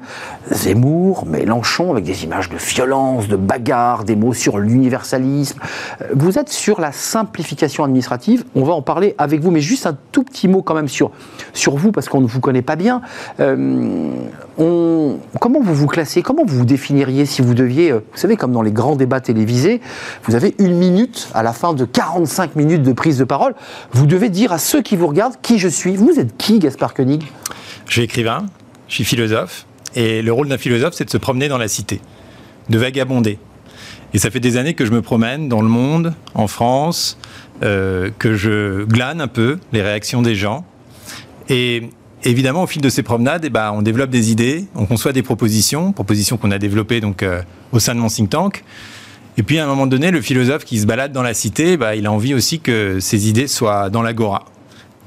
[0.51, 5.59] Zemmour, Mélenchon, avec des images de violence, de bagarre, des mots sur l'universalisme.
[6.13, 8.43] vous êtes sur la simplification administrative.
[8.55, 11.11] On va en parler avec vous, mais juste un tout petit mot quand même sur,
[11.51, 13.01] sur vous, parce qu'on ne vous connaît pas bien.
[13.41, 14.09] Euh,
[14.57, 18.53] on, comment vous vous classez Comment vous vous définiriez si vous deviez, vous savez, comme
[18.53, 19.81] dans les grands débats télévisés,
[20.23, 23.55] vous avez une minute à la fin de 45 minutes de prise de parole.
[23.91, 25.97] Vous devez dire à ceux qui vous regardent qui je suis.
[25.97, 27.25] Vous êtes qui, Gaspard Koenig?
[27.85, 28.45] Je suis écrivain,
[28.87, 31.99] je suis philosophe, et le rôle d'un philosophe, c'est de se promener dans la cité,
[32.69, 33.37] de vagabonder.
[34.13, 37.17] Et ça fait des années que je me promène dans le monde, en France,
[37.63, 40.65] euh, que je glane un peu les réactions des gens.
[41.49, 41.89] Et
[42.23, 45.23] évidemment, au fil de ces promenades, eh ben, on développe des idées, on conçoit des
[45.23, 47.41] propositions, propositions qu'on a développées donc, euh,
[47.71, 48.63] au sein de mon think tank.
[49.37, 51.95] Et puis, à un moment donné, le philosophe qui se balade dans la cité, bah,
[51.95, 54.45] il a envie aussi que ses idées soient dans l'agora.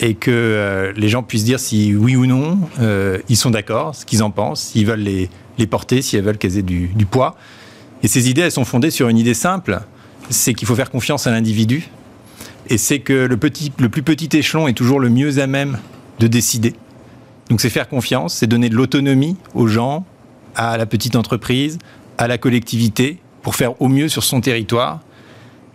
[0.00, 2.60] Et que euh, les gens puissent dire si oui ou non
[3.28, 6.38] ils sont d'accord, ce qu'ils en pensent, s'ils veulent les, les porter, si elles veulent
[6.38, 7.36] qu'elles aient du poids.
[8.02, 9.80] Et ces idées, elles sont fondées sur une idée simple,
[10.30, 11.88] c'est qu'il faut faire confiance à l'individu.
[12.70, 15.78] Et c'est que le, petit, le plus petit échelon est toujours le mieux à même
[16.18, 16.74] de décider.
[17.48, 20.04] Donc c'est faire confiance, c'est donner de l'autonomie aux gens,
[20.54, 21.78] à la petite entreprise,
[22.18, 25.00] à la collectivité, pour faire au mieux sur son territoire.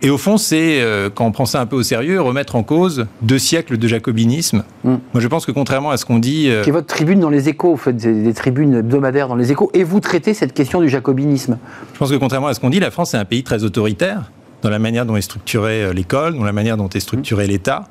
[0.02, 2.62] Et au fond, c'est, euh, quand on prend ça un peu au sérieux, remettre en
[2.62, 4.62] cause deux siècles de jacobinisme.
[4.84, 4.90] Mm.
[4.90, 6.50] Moi, je pense que contrairement à ce qu'on dit...
[6.50, 6.62] Euh...
[6.62, 9.50] Qui est votre tribune dans les échos, vous faites des, des, tribunes hebdomadaires dans les
[9.50, 11.58] échos, et vous traitez cette question du jacobinisme.
[11.94, 14.30] Je pense que contrairement à ce qu'on dit, la France est un pays très autoritaire
[14.64, 17.86] dans la manière dont est structurée l'école, dans la manière dont est structuré l'État,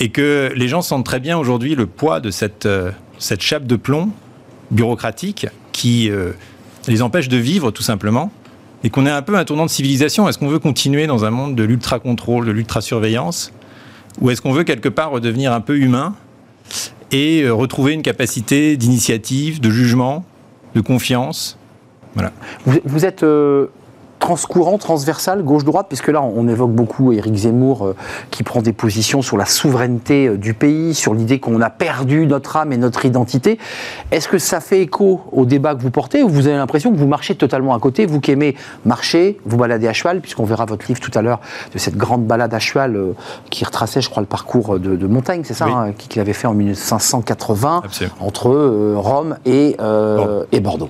[0.00, 3.64] et que les gens sentent très bien aujourd'hui le poids de cette, euh, cette chape
[3.64, 4.10] de plomb
[4.72, 6.32] bureaucratique qui euh,
[6.88, 8.32] les empêche de vivre tout simplement,
[8.82, 10.28] et qu'on est un peu un tournant de civilisation.
[10.28, 13.52] Est-ce qu'on veut continuer dans un monde de l'ultra-contrôle, de l'ultra-surveillance,
[14.20, 16.16] ou est-ce qu'on veut quelque part redevenir un peu humain
[17.12, 20.24] et euh, retrouver une capacité d'initiative, de jugement,
[20.74, 21.56] de confiance?
[22.14, 22.32] Voilà.
[22.66, 23.68] Vous, vous êtes euh,
[24.24, 27.94] transcourant, transversal, gauche-droite, puisque là on évoque beaucoup Éric Zemmour euh,
[28.30, 32.26] qui prend des positions sur la souveraineté euh, du pays, sur l'idée qu'on a perdu
[32.26, 33.58] notre âme et notre identité.
[34.12, 36.96] Est-ce que ça fait écho au débat que vous portez ou vous avez l'impression que
[36.96, 38.56] vous marchez totalement à côté, vous qui aimez
[38.86, 41.40] marcher, vous balader à cheval, puisqu'on verra votre livre tout à l'heure
[41.74, 43.12] de cette grande balade à cheval euh,
[43.50, 45.72] qui retraçait, je crois, le parcours de, de Montaigne, c'est ça, Oui.
[45.76, 48.14] hein, qu'il avait fait en 1580 Absolument.
[48.20, 48.48] entre
[48.96, 50.44] Rome et, Bordeaux.
[50.50, 50.88] et Bordeaux.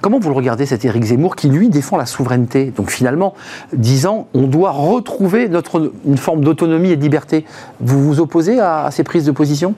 [0.00, 3.34] Comment vous le regardez, cet Éric Zemmour qui, lui, défend la souveraineté Donc finalement,
[3.72, 7.44] disant on doit retrouver notre, une forme d'autonomie et de liberté.
[7.80, 9.74] Vous vous opposez à, à ces prises de position?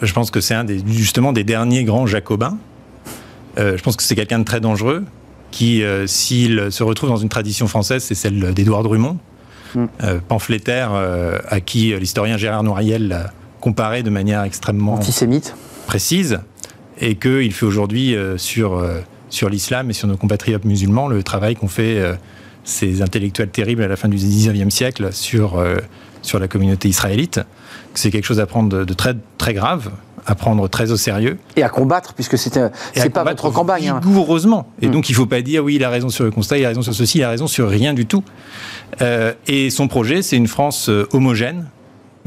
[0.00, 2.56] Je pense que c'est un des, justement des derniers grands jacobins.
[3.58, 5.04] Euh, je pense que c'est quelqu'un de très dangereux
[5.50, 9.18] qui, euh, s'il se retrouve dans une tradition française, c'est celle d'Édouard Drummond,
[9.74, 9.84] Mm.
[10.02, 10.92] euh, pamphlétaire
[11.48, 15.54] à qui l'historien Gérard Noiriel l'a comparé de manière extrêmement Antisémite
[15.86, 16.40] précise.
[17.00, 18.84] et qu'il fait aujourd'hui sur,
[19.32, 22.00] sur l'islam et sur nos compatriotes musulmans le travail qu'ont fait
[22.64, 25.64] ces intellectuels terribles à la fin du 19e siècle sur,
[26.20, 27.40] sur la communauté israélite.
[27.94, 29.90] C'est quelque chose à prendre de très, très grave
[30.26, 31.38] à prendre très au sérieux.
[31.56, 32.50] Et à combattre, puisque c'est
[33.12, 33.88] pas votre campagne.
[33.88, 34.00] Hein.
[34.80, 34.90] Et hmm.
[34.90, 36.68] donc, il ne faut pas dire, oui, il a raison sur le constat, il a
[36.68, 38.22] raison sur ceci, il a raison sur rien du tout.
[39.00, 41.66] Euh, et son projet, c'est une France euh, homogène,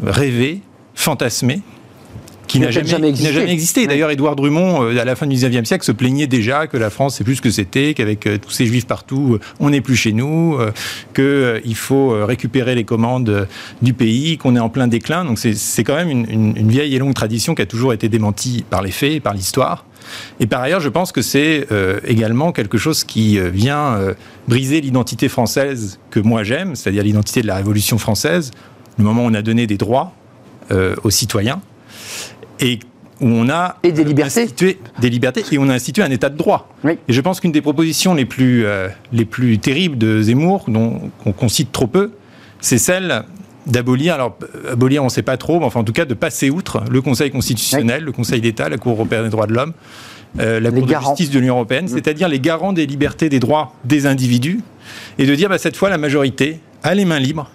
[0.03, 0.61] rêvée,
[0.93, 1.61] fantasmée,
[2.47, 3.10] qui n'a jamais,
[3.49, 3.88] existé.
[3.88, 6.89] D'ailleurs, Édouard Drummond, euh, à la fin du 19e siècle, se plaignait déjà que la
[6.89, 9.81] France, c'est plus ce que c'était, qu'avec euh, tous ces juifs partout, euh, on n'est
[9.81, 10.58] plus chez nous,
[11.13, 13.47] qu'il faut récupérer les commandes
[13.81, 15.25] du pays, qu'on est en plein déclin.
[15.25, 18.81] Donc c'est quand même une, vieille et longue tradition qui a toujours été démentie par
[18.81, 19.86] les faits, par l'histoire.
[20.39, 21.67] Et par ailleurs, je pense que c'est
[22.05, 23.97] également quelque chose qui vient
[24.47, 28.51] briser l'identité française que moi j'aime, c'est-à-dire l'identité de la Révolution française,
[28.97, 30.13] le moment où on a donné des droits
[31.03, 31.62] aux citoyens
[32.59, 32.79] et
[33.21, 34.41] où on a et des libertés.
[34.41, 36.69] institué des libertés et on a institué un état de droit.
[36.85, 41.09] Et je pense qu'une des propositions les plus, euh, les plus terribles de Zemmour, dont
[41.23, 42.11] qu'on cite trop peu,
[42.59, 43.23] c'est celle
[43.67, 44.37] d'abolir, alors
[44.69, 47.01] abolir on ne sait pas trop, mais enfin en tout cas de passer outre le
[47.01, 49.73] Conseil constitutionnel, le Conseil d'État, la Cour européenne des droits de l'homme,
[50.39, 53.73] euh, la Cour de justice de l'Union européenne, c'est-à-dire les garants des libertés, des droits
[53.85, 54.59] des individus,
[55.17, 57.49] et de dire bah, cette fois la majorité a les mains libres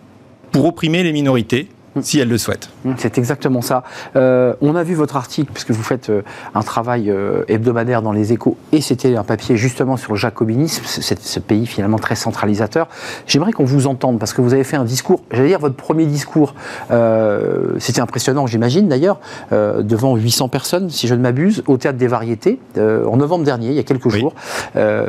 [0.50, 1.68] pour opprimer les minorités.
[2.00, 2.70] Si elle le souhaite.
[2.84, 3.82] Mm, c'est exactement ça.
[4.16, 6.22] Euh, on a vu votre article, puisque vous faites euh,
[6.54, 10.84] un travail euh, hebdomadaire dans les échos, et c'était un papier justement sur le jacobinisme,
[10.84, 12.88] ce pays finalement très centralisateur.
[13.26, 16.06] J'aimerais qu'on vous entende, parce que vous avez fait un discours, j'allais dire votre premier
[16.06, 16.54] discours,
[17.78, 22.58] c'était impressionnant j'imagine d'ailleurs, devant 800 personnes, si je ne m'abuse, au Théâtre des Variétés,
[22.78, 24.34] en novembre dernier, il y a quelques jours.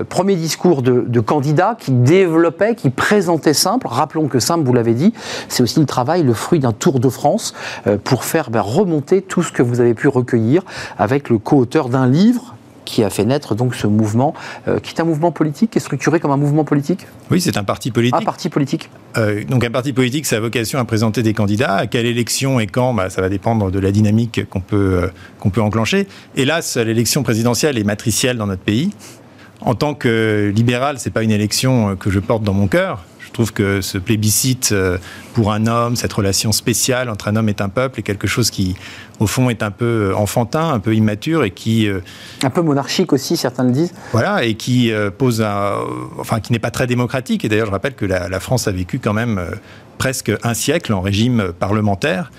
[0.10, 3.88] premier discours de, de candidat qui développait, qui présentait Simple.
[3.88, 5.13] Rappelons que Simple, vous l'avez dit,
[5.48, 7.53] c'est aussi le travail, le fruit d'un tour de France
[7.88, 10.63] euh, pour faire ben, remonter tout ce que vous avez pu recueillir
[10.97, 12.55] avec le co-auteur d'un livre
[12.86, 14.34] qui a fait naître donc ce mouvement,
[14.67, 17.07] euh, qui est un mouvement politique, qui est structuré comme un mouvement politique?
[17.29, 18.21] Oui, c'est un parti politique.
[18.21, 18.89] Un parti politique.
[19.17, 21.75] Euh, donc un parti politique, ça a vocation à présenter des candidats.
[21.75, 22.93] À quelle élection et quand?
[22.93, 26.07] Bah, Ça va dépendre de la dynamique qu'on peut, qu'on peut enclencher.
[26.36, 28.91] Hélas, l'élection présidentielle est matricielle dans notre pays.
[29.62, 33.05] En tant que libéral, c'est pas une élection que je porte dans mon cœur.
[33.32, 34.98] Je trouve que ce plébiscite euh,
[35.34, 38.52] pour un homme, cette relation spéciale entre un homme et un peuple, est quelque chose
[38.52, 38.76] qui,
[39.22, 41.88] au fond, est un peu euh, enfantin, un peu immature et qui...
[41.88, 42.02] Euh,
[42.44, 43.94] un peu monarchique aussi, certains le disent.
[44.12, 45.76] Voilà, et qui pose un...
[46.20, 47.46] Enfin, qui n'est pas très démocratique.
[47.46, 49.39] Et d'ailleurs, je rappelle que la, France a vécu quand même
[49.98, 52.34] presque un siècle en régime parlementaire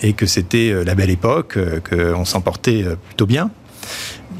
[0.00, 1.58] et que c'était la belle époque,
[1.90, 3.50] qu'on s'en portait plutôt bien.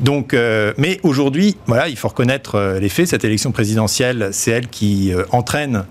[0.01, 3.09] Donc, mais aujourd'hui, voilà, il faut reconnaître les faits.
[3.09, 5.85] Cette élection présidentielle, c'est elle qui entraîne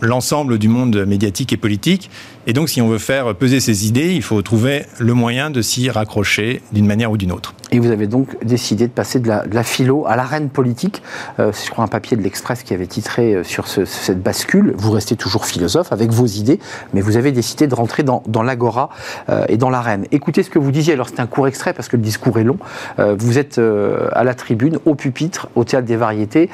[0.00, 2.10] l'ensemble du monde médiatique et politique.
[2.50, 5.62] Et donc, si on veut faire peser ses idées, il faut trouver le moyen de
[5.62, 7.54] s'y raccrocher d'une manière ou d'une autre.
[7.70, 11.00] Et vous avez donc décidé de passer de la, philo à l'arène politique.
[11.38, 14.74] Euh, c'est, je crois, un papier de l'Express qui avait titré euh, sur cette bascule.
[14.76, 16.58] Vous restez toujours philosophe avec vos idées,
[16.92, 18.90] mais vous avez décidé de rentrer dans, l'agora
[19.28, 20.06] euh, et dans l'arène.
[20.10, 20.94] Écoutez ce que vous disiez.
[20.94, 22.58] Alors, c'est un court extrait parce que le discours est long.
[22.98, 26.50] vous êtes à la tribune, au pupitre, au théâtre des variétés.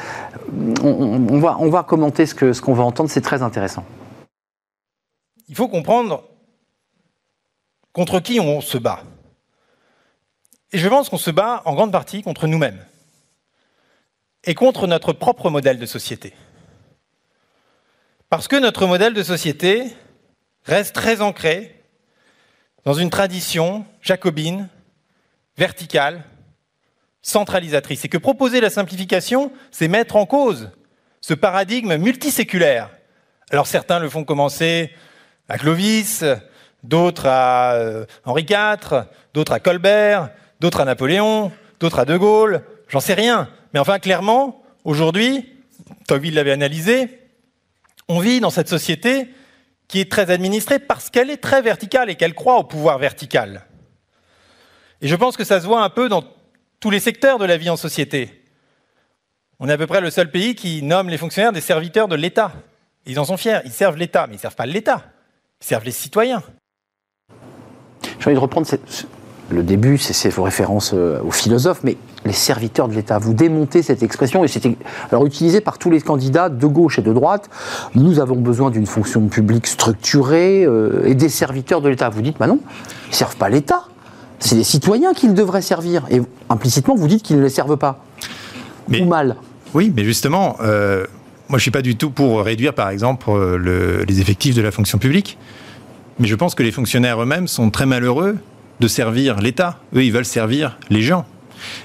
[0.82, 3.08] On, va, commenter ce qu'on va entendre.
[3.08, 3.82] C'est très intéressant
[5.48, 6.28] il faut comprendre
[7.92, 9.02] contre qui on se bat.
[10.72, 12.84] Et je pense qu'on se bat en grande partie contre nous-mêmes
[14.44, 16.34] et contre notre propre modèle de société.
[18.28, 19.86] Parce que notre modèle de société
[20.64, 21.82] reste très ancré
[22.84, 24.68] dans une tradition jacobine,
[25.56, 26.24] verticale,
[27.22, 28.04] centralisatrice.
[28.04, 30.70] Et que proposer la simplification, c'est mettre en cause
[31.20, 32.90] ce paradigme multiséculaire.
[33.50, 34.92] Alors certains le font commencer
[35.48, 36.24] à Clovis,
[36.82, 40.30] d'autres à euh, Henri IV, d'autres à Colbert,
[40.60, 43.48] d'autres à Napoléon, d'autres à De Gaulle, j'en sais rien.
[43.72, 45.52] Mais enfin, clairement, aujourd'hui,
[46.06, 47.20] Tocqueville l'avait analysé,
[48.08, 49.28] on vit dans cette société
[49.88, 53.66] qui est très administrée parce qu'elle est très verticale et qu'elle croit au pouvoir vertical.
[55.00, 56.24] Et je pense que ça se voit un peu dans
[56.80, 58.42] tous les secteurs de la vie en société.
[59.58, 62.16] On est à peu près le seul pays qui nomme les fonctionnaires des serviteurs de
[62.16, 62.52] l'État.
[63.06, 65.04] Ils en sont fiers, ils servent l'État, mais ils ne servent pas l'État
[65.60, 66.42] servent les citoyens.
[68.18, 68.66] J'ai envie de reprendre
[69.48, 73.18] le début, c'est vos références euh, aux philosophes, mais les serviteurs de l'État.
[73.18, 74.76] Vous démontez cette expression et c'était
[75.12, 77.48] alors utilisé par tous les candidats de gauche et de droite.
[77.94, 82.08] Nous avons besoin d'une fonction publique structurée euh, et des serviteurs de l'État.
[82.08, 82.58] Vous dites, bah non,
[83.06, 83.84] ils ne servent pas l'État.
[84.40, 86.04] C'est les citoyens qu'ils devraient servir.
[86.10, 88.00] Et implicitement, vous dites qu'ils ne les servent pas.
[88.88, 89.36] Mais, Ou mal.
[89.74, 91.06] Oui, mais justement, euh,
[91.48, 94.98] moi, je suis pas du tout pour réduire, par exemple, les effectifs de la fonction
[94.98, 95.38] publique.
[96.18, 98.36] Mais je pense que les fonctionnaires eux-mêmes sont très malheureux
[98.80, 99.78] de servir l'État.
[99.94, 101.26] Eux, ils veulent servir les gens.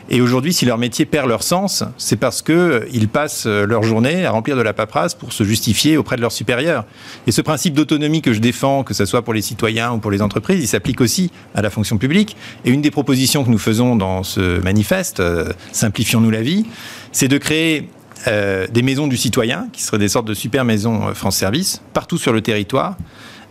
[0.09, 4.31] Et aujourd'hui, si leur métier perd leur sens, c'est parce qu'ils passent leur journée à
[4.31, 6.85] remplir de la paperasse pour se justifier auprès de leurs supérieurs.
[7.27, 10.11] Et ce principe d'autonomie que je défends, que ce soit pour les citoyens ou pour
[10.11, 12.35] les entreprises, il s'applique aussi à la fonction publique.
[12.65, 16.65] Et une des propositions que nous faisons dans ce manifeste, euh, Simplifions-nous la vie,
[17.11, 17.89] c'est de créer
[18.27, 21.81] euh, des maisons du citoyen, qui seraient des sortes de super maisons euh, France Service,
[21.93, 22.97] partout sur le territoire,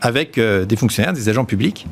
[0.02, 1.86] avec des fonctionnaires, des agents publics,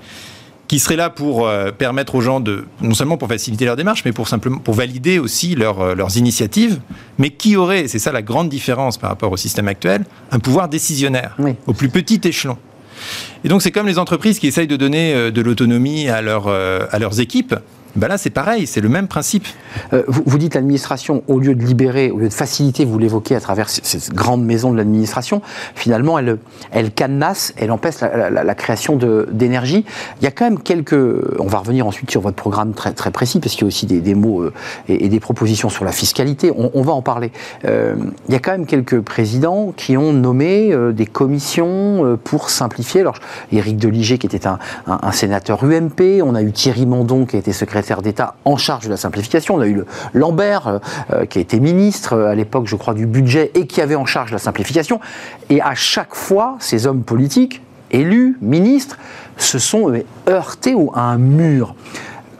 [0.68, 4.04] qui serait là pour euh, permettre aux gens de, non seulement pour faciliter leur démarche,
[4.04, 6.78] mais pour simplement pour valider aussi euh, leurs initiatives,
[7.16, 10.68] mais qui aurait, c'est ça la grande différence par rapport au système actuel, un pouvoir
[10.68, 11.36] décisionnaire
[11.66, 12.58] au plus petit échelon.
[13.44, 16.48] Et donc c'est comme les entreprises qui essayent de donner euh, de l'autonomie à, leur,
[16.48, 17.54] à leurs équipes.
[17.96, 19.46] Ben là, c'est pareil, c'est le même principe.
[19.92, 23.40] Euh, vous, dites l'administration, au lieu de libérer, au lieu de faciliter, vous l'évoquez à
[23.40, 25.40] travers cette grande maison de l'administration,
[25.74, 26.38] finalement, elle,
[26.70, 28.98] elle cadenasse, elle empêche la, création
[29.30, 29.84] d'énergie.
[30.20, 30.94] Il y a quand même quelques.
[31.38, 33.86] On va revenir ensuite sur votre programme très, très précis, parce qu'il y a aussi
[33.86, 34.52] des, mots euh,
[34.88, 36.52] et, des propositions sur la fiscalité.
[36.54, 37.32] On, va en parler.
[37.64, 37.96] Euh,
[38.28, 43.00] il y a quand même quelques présidents qui ont nommé des commissions pour simplifier.
[43.00, 43.18] Alors,
[43.52, 47.38] Éric Deligé, qui était un, un sénateur UMP, on a eu Thierry Mandon, qui a
[47.38, 49.56] été secrétaire d'État en charge de la simplification.
[49.56, 49.82] On a eu
[50.14, 50.78] Lambert, euh,
[51.12, 53.94] euh, qui a été ministre euh, à l'époque, je crois, du budget et qui avait
[53.94, 55.00] en charge la simplification.
[55.48, 58.98] Et à chaque fois, ces hommes politiques, élus, ministres,
[59.36, 59.92] se sont
[60.28, 61.74] heurtés à un mur.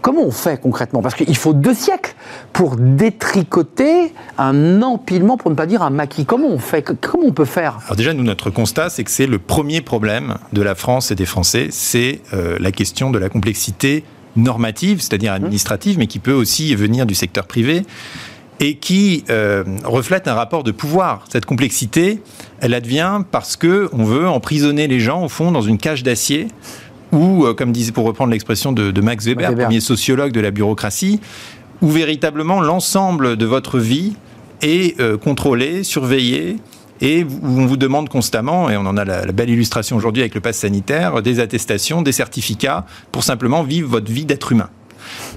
[0.01, 1.03] Comment on fait concrètement?
[1.03, 2.14] Parce qu'il faut deux siècles
[2.53, 6.24] pour détricoter un empilement, pour ne pas dire un maquis.
[6.24, 6.83] Comment on fait?
[6.83, 7.79] Comment on peut faire?
[7.85, 11.14] Alors déjà, nous, notre constat, c'est que c'est le premier problème de la France et
[11.14, 14.05] des Français, c'est la question de la complexité
[14.38, 17.83] normative, c'est-à-dire administrative, mais qui peut aussi venir du secteur privé
[18.61, 21.24] et qui euh, reflète un rapport de pouvoir.
[21.29, 22.20] Cette complexité,
[22.61, 26.48] elle advient parce que on veut emprisonner les gens au fond dans une cage d'acier
[27.12, 31.20] ou, euh, comme disait pour reprendre l'expression de, Max Weber, premier sociologue de la bureaucratie,
[31.81, 34.14] où véritablement l'ensemble de votre vie
[34.61, 36.57] est euh, contrôlé, surveillé,
[37.01, 40.41] et on vous demande constamment, et on en a la, belle illustration aujourd'hui avec le
[40.41, 44.71] pass sanitaire, des attestations, des certificats pour simplement vivre votre vie d'être humain.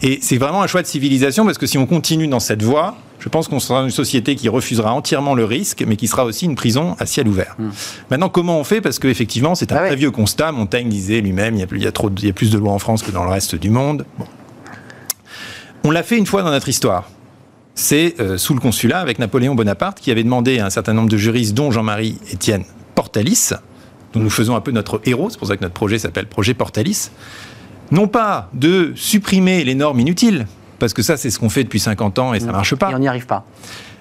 [0.01, 2.97] Et c'est vraiment un choix de civilisation parce que si on continue dans cette voie,
[3.19, 6.45] je pense qu'on sera une société qui refusera entièrement le risque, mais qui sera aussi
[6.45, 7.55] une prison à ciel ouvert.
[7.59, 7.69] Hmm.
[8.09, 8.81] Maintenant, comment on fait?
[8.81, 10.51] Parce qu'effectivement, c'est un ah très vieux constat.
[10.51, 13.23] Montaigne disait lui-même, il, y a, il y plus de lois en France que dans
[13.23, 14.05] le reste du monde.
[15.83, 17.07] On l'a fait une fois dans notre histoire
[17.75, 21.09] c'est euh, sous le consulat avec Napoléon Bonaparte qui avait demandé à un certain nombre
[21.09, 22.63] de juristes, dont Jean-Marie Étienne
[22.95, 23.51] Portalis,
[24.13, 26.53] dont nous faisons un peu notre héros, c'est pour ça que notre projet s'appelle Projet
[26.53, 27.09] Portalis,
[27.91, 30.47] non pas de supprimer les normes inutiles,
[30.79, 32.91] parce que ça c'est ce qu'on fait depuis 50 ans et ça ne marche pas.
[32.91, 33.45] Et on n'y arrive pas.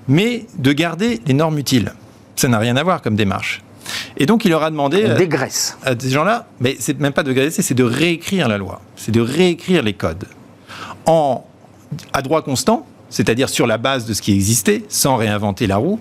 [0.09, 1.93] Mais de garder les normes utiles.
[2.37, 3.63] Ça n'a rien à voir comme démarche.
[4.17, 5.77] Et donc il leur a demandé dégraisse.
[5.85, 9.13] à ces gens-là, mais c'est même pas de dégraisser, c'est de réécrire la loi, c'est
[9.13, 10.25] de réécrire les codes
[11.07, 11.45] en
[12.13, 15.99] à droit constant, c'est-à-dire sur la base de ce qui existait, sans réinventer la roue,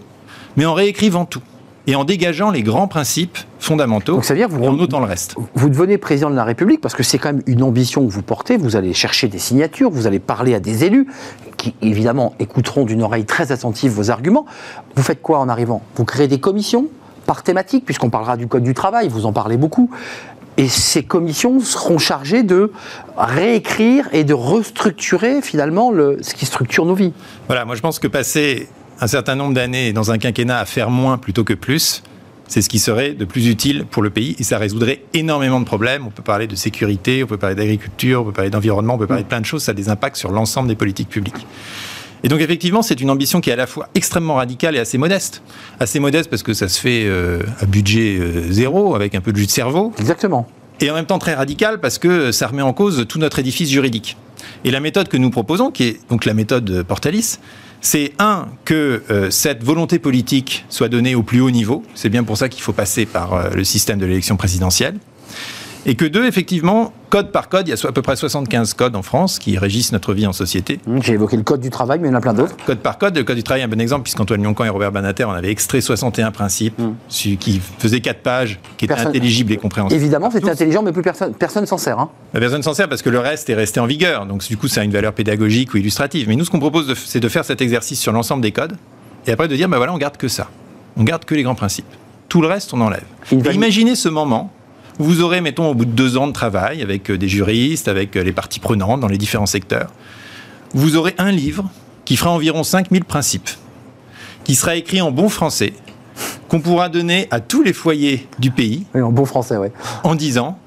[0.56, 1.42] mais en réécrivant tout
[1.88, 5.06] et en dégageant les grands principes fondamentaux Donc, ça veut dire vous, en notant le
[5.06, 5.36] reste.
[5.56, 8.22] Vous devenez président de la République parce que c'est quand même une ambition que vous
[8.22, 8.58] portez.
[8.58, 11.08] Vous allez chercher des signatures, vous allez parler à des élus
[11.58, 14.46] qui, évidemment, écouteront d'une oreille très attentive vos arguments.
[14.96, 15.82] Vous faites quoi en arrivant?
[15.96, 16.88] Vous créez des commissions
[17.26, 19.90] par thématique, puisqu'on parlera du Code du travail, vous en parlez beaucoup.
[20.60, 22.70] Et ces commissions seront chargées de
[23.16, 27.14] réécrire et de restructurer finalement le, ce qui structure nos vies.
[27.48, 28.68] Voilà, moi je pense que passer
[29.00, 32.04] un certain nombre d'années dans un quinquennat à faire moins plutôt que plus,
[32.50, 35.66] c'est ce qui serait de plus utile pour le pays et ça résoudrait énormément de
[35.66, 36.06] problèmes.
[36.06, 39.08] On peut parler de sécurité, on peut parler d'agriculture, on peut parler d'environnement, on peut
[39.08, 41.48] parler de plein de choses, ça a des impacts sur l'ensemble des politiques publiques.
[42.24, 44.98] Et donc effectivement, c'est une ambition qui est à la fois extrêmement radicale et assez
[44.98, 45.42] modeste.
[45.80, 49.32] Assez modeste parce que ça se fait euh, à budget euh, zéro, avec un peu
[49.32, 49.94] de jus de cerveau.
[50.00, 50.48] Exactement.
[50.82, 53.70] Et en même temps très radical parce que ça remet en cause tout notre édifice
[53.70, 54.18] juridique.
[54.64, 57.40] Et la méthode que nous proposons, qui est donc la méthode Portalis,
[57.82, 61.84] c'est un, que euh, cette volonté politique soit donnée au plus haut niveau.
[61.96, 64.96] C'est bien pour ça qu'il faut passer par le système de l'élection présidentielle.
[65.86, 68.96] Et que deux, effectivement, code par code, il y a à peu près 75 codes
[68.96, 70.80] en France qui régissent notre vie en société.
[70.86, 72.56] Mmh, j'ai évoqué le code du travail, mais il y en a plein d'autres.
[72.66, 74.92] Code par code, le code du travail est un bon exemple, puisqu'Antoine Lioncan et Robert
[74.92, 77.36] Banater, on avait extrait 61 principes mmh.
[77.38, 80.00] qui faisaient 4 pages, qui étaient intelligibles et compréhensibles.
[80.00, 82.00] Évidemment, c'était intelligent, mais plus personne personne s'en sert.
[82.00, 82.10] Hein.
[82.34, 84.26] Personne s'en sert parce que le reste est resté en vigueur.
[84.26, 86.28] Donc du coup, ça a une valeur pédagogique ou illustrative.
[86.28, 88.76] Mais nous, ce qu'on propose, c'est de faire cet exercice sur l'ensemble des codes,
[89.26, 90.50] et après de dire, ben voilà, on garde que ça.
[90.98, 91.86] On garde que les grands principes.
[92.28, 93.06] Tout le reste, on enlève.
[93.32, 94.52] Imaginez ce moment
[95.00, 98.16] vous aurez, mettons, au bout de deux ans de travail avec euh, des juristes, avec
[98.16, 99.92] euh, les parties prenantes dans les différents secteurs,
[100.74, 101.70] vous aurez un livre
[102.06, 103.50] qui fera environ 5000 principes,
[104.44, 105.74] qui sera écrit en bon français,
[106.50, 108.86] qu'on pourra donner à tous les foyers du pays.
[108.94, 109.70] Oui, en bon français, oui.
[110.04, 110.60] En disant,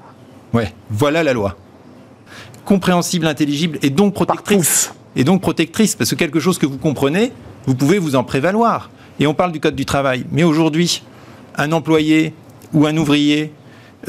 [0.53, 1.55] ouais, voilà la loi.
[2.65, 4.93] compréhensible, intelligible et donc protectrice.
[5.15, 7.31] Et donc protectrice, parce que quelque chose que vous comprenez,
[7.67, 8.89] vous pouvez vous en prévaloir.
[9.19, 10.25] Et on parle du Code du travail.
[10.31, 11.03] Mais aujourd'hui,
[11.55, 12.33] un employé
[12.73, 13.53] ou un ouvrier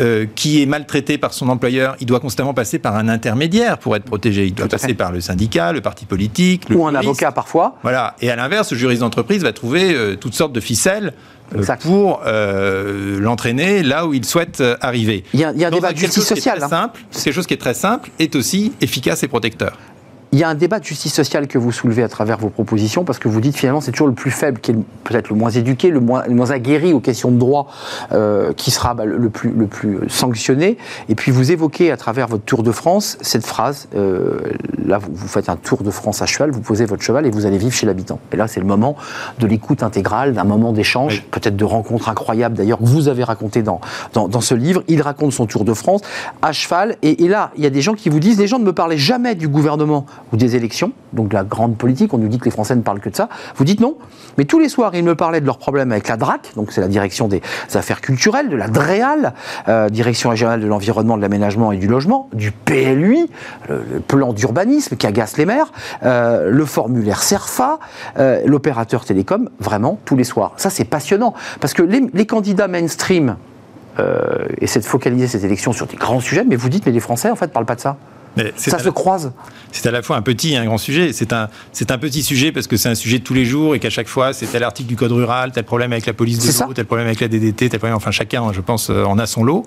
[0.01, 3.95] euh, qui est maltraité par son employeur, il doit constamment passer par un intermédiaire pour
[3.95, 4.47] être protégé.
[4.47, 7.77] Il doit passer par le syndicat, le parti politique, le ou un avocat parfois.
[7.83, 8.17] Voilà.
[8.21, 11.13] Et à l'inverse, le juriste d'entreprise va trouver euh, toutes sortes de ficelles
[11.55, 12.23] euh, pour
[13.21, 15.23] l'entraîner là où il souhaite arriver.
[15.33, 16.59] Il y a, il y a un débat de justice sociale.
[16.63, 16.69] Hein.
[16.69, 19.79] Simple, quelque chose qui est très simple est aussi efficace et protecteur.
[20.35, 23.05] Il y a un débat de justice sociale que vous soulevez à travers vos propositions,
[23.05, 25.51] parce que vous dites finalement c'est toujours le plus faible, qui est peut-être le moins
[25.51, 27.68] éduqué, le moins, le moins, aguerri aux questions de droit,
[28.11, 30.76] euh, qui sera bah, le, plus, le plus sanctionné.
[31.09, 34.41] Et puis vous évoquez à travers votre Tour de France cette phrase, euh,
[34.85, 37.30] là vous, vous, faites un Tour de France à cheval, vous posez votre cheval et
[37.30, 38.18] vous allez vivre chez l'habitant.
[38.32, 38.97] Et là c'est le moment
[39.39, 43.62] de l'écoute intégrale, d'un moment d'échange, peut-être de rencontres incroyables d'ailleurs, que vous avez raconté
[43.62, 43.80] dans,
[44.14, 44.82] dans, dans, ce livre.
[44.89, 46.01] Il raconte son Tour de France
[46.43, 46.97] à cheval.
[47.03, 48.72] Et, et là, il y a des gens qui vous disent, les gens ne me
[48.72, 50.07] parlaient jamais du gouvernement
[50.37, 53.09] des élections, donc la grande politique, on nous dit que les Français ne parlent que
[53.09, 53.28] de ça.
[53.57, 53.97] Vous dites non,
[54.39, 56.80] mais tous les soirs, ils me parlaient de leurs problèmes avec la DRAC, donc c'est
[56.80, 57.43] la direction des
[57.74, 59.35] affaires culturelles, de la DREAL,
[59.68, 63.28] euh, direction régionale de l'environnement, de l'aménagement et du logement, du PLUI,
[63.68, 65.72] le, plan d'urbanisme qui agace les maires,
[66.03, 67.78] euh, le formulaire CERFA,
[68.18, 70.53] euh, l'opérateur télécom, vraiment tous les soirs.
[70.57, 73.37] Ça, c'est passionnant, parce que les, candidats mainstream
[73.99, 77.01] euh, essaient de focaliser ces élections sur des grands sujets, mais vous dites, mais les
[77.01, 77.97] Français, en fait, ne parlent pas de ça.
[78.57, 79.32] Ça se croise.
[79.72, 81.12] C'est à la fois un petit et un grand sujet.
[81.12, 83.74] C'est un, c'est un petit sujet parce que c'est un sujet de tous les jours
[83.74, 86.39] et qu'à chaque fois, c'est tel article du code rural, tel problème avec la police
[86.39, 87.97] de l'eau, tel problème avec la DDT, tel problème.
[87.97, 89.66] Enfin, chacun, je pense, en a son lot.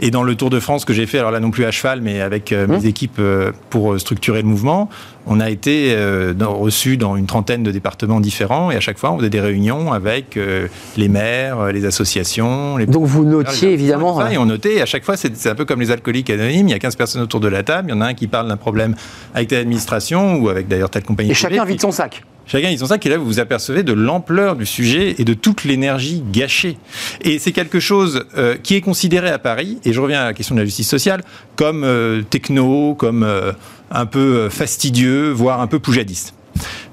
[0.00, 2.00] Et dans le Tour de France que j'ai fait, alors là non plus à cheval,
[2.00, 4.88] mais avec euh, mes équipes euh, pour structurer le mouvement,
[5.26, 8.98] on a été euh, dans, reçus dans une trentaine de départements différents et à chaque
[8.98, 12.76] fois on faisait des réunions avec euh, les maires, les associations.
[12.76, 14.26] Les Donc vous notiez évidemment.
[14.28, 16.72] Et, on notait, et à chaque fois c'est un peu comme les alcooliques anonymes, il
[16.72, 18.48] y a 15 personnes autour de la table, il y en a un qui parle
[18.48, 18.94] d'un problème
[19.34, 21.30] avec telle administration ou avec d'ailleurs telle compagnie.
[21.30, 22.22] Et chacun vide son sac.
[22.46, 25.34] Chacun vide son sac et là vous vous apercevez de l'ampleur du sujet et de
[25.34, 26.76] toute l'énergie gâchée.
[27.22, 30.34] Et c'est quelque chose euh, qui est considéré à Paris, et je reviens à la
[30.34, 31.22] question de la justice sociale,
[31.56, 33.52] comme euh, techno, comme euh,
[33.90, 36.34] un peu fastidieux, voire un peu poujadiste.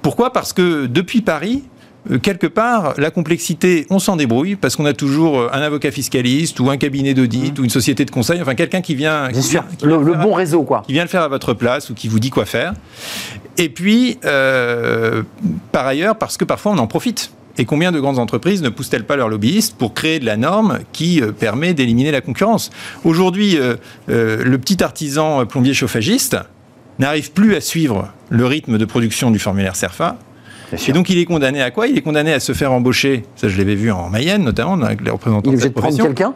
[0.02, 0.34] Pourquoi?
[0.34, 1.64] Parce que depuis Paris,
[2.24, 6.70] quelque part, la complexité, on s'en débrouille parce qu'on a toujours un avocat fiscaliste ou
[6.70, 7.62] un cabinet d'audit mmh.
[7.62, 10.34] ou une société de conseil, enfin quelqu'un qui vient, qui vient, qui le, le bon
[10.34, 12.74] réseau quoi, qui vient le faire à votre place ou qui vous dit quoi faire.
[13.58, 15.24] Et puis, euh,
[15.72, 17.32] par ailleurs, parce que parfois on en profite.
[17.58, 20.80] Et combien de grandes entreprises ne poussent-elles pas leurs lobbyistes pour créer de la norme
[20.94, 22.70] qui euh, permet d'éliminer la concurrence?
[23.04, 23.76] Aujourd'hui, euh,
[24.10, 26.38] euh, le petit artisan plombier chauffagiste
[27.00, 30.18] n'arrive plus à suivre le rythme de production du formulaire CERFA.
[30.88, 31.88] Et donc il est condamné à quoi?
[31.88, 33.24] Il est condamné à se faire embaucher.
[33.36, 35.82] Ça, je l'avais vu en Mayenne, notamment, avec les représentants il est de cette de
[35.82, 36.34] prendre quelqu'un?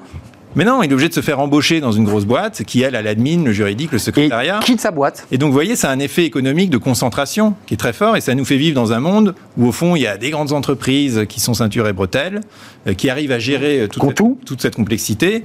[0.55, 2.95] Mais non, il est obligé de se faire embaucher dans une grosse boîte qui, elle,
[2.95, 4.59] a l'admin, le juridique, le secrétariat.
[4.61, 5.27] Et quitte sa boîte.
[5.31, 8.21] Et donc, vous voyez, c'est un effet économique de concentration qui est très fort et
[8.21, 10.53] ça nous fait vivre dans un monde où, au fond, il y a des grandes
[10.53, 12.41] entreprises qui sont ceinture et bretelles,
[12.87, 15.43] euh, qui arrivent à gérer toute, cette, toute cette, complexité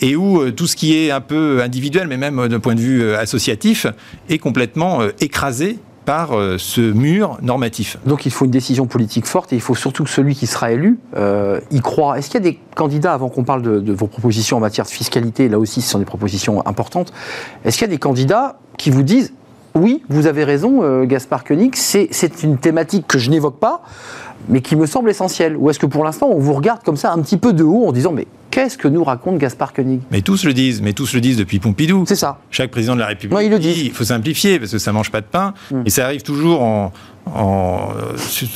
[0.00, 2.80] et où euh, tout ce qui est un peu individuel, mais même d'un point de
[2.80, 3.86] vue euh, associatif,
[4.28, 7.98] est complètement écrasé par euh, ce mur normatif.
[8.06, 10.72] Donc il faut une décision politique forte et il faut surtout que celui qui sera
[10.72, 12.18] élu euh, y croit.
[12.18, 14.86] Est-ce qu'il y a des candidats, avant qu'on parle de, de, vos propositions en matière
[14.86, 17.12] de fiscalité, là aussi ce sont des propositions importantes,
[17.64, 19.32] est-ce qu'il y a des candidats qui vous disent
[19.74, 23.82] oui, vous avez raison, euh, Gaspard Koenig, c'est une thématique que je n'évoque pas,
[24.48, 27.12] mais qui me semble essentielle Ou est-ce que pour l'instant, on vous regarde comme ça
[27.12, 30.00] un petit peu de haut en disant, mais qu'est-ce que nous raconte Gaspard Koenig?
[30.10, 32.04] Mais tous le disent, mais tous le disent depuis Pompidou.
[32.06, 32.38] C'est ça.
[32.50, 33.82] Chaque président de la République ouais, il, le dit.
[33.86, 35.54] il faut simplifier parce que ça mange pas de pain.
[35.70, 35.82] Mmh.
[35.86, 36.92] Et ça arrive toujours en,
[37.26, 37.88] en,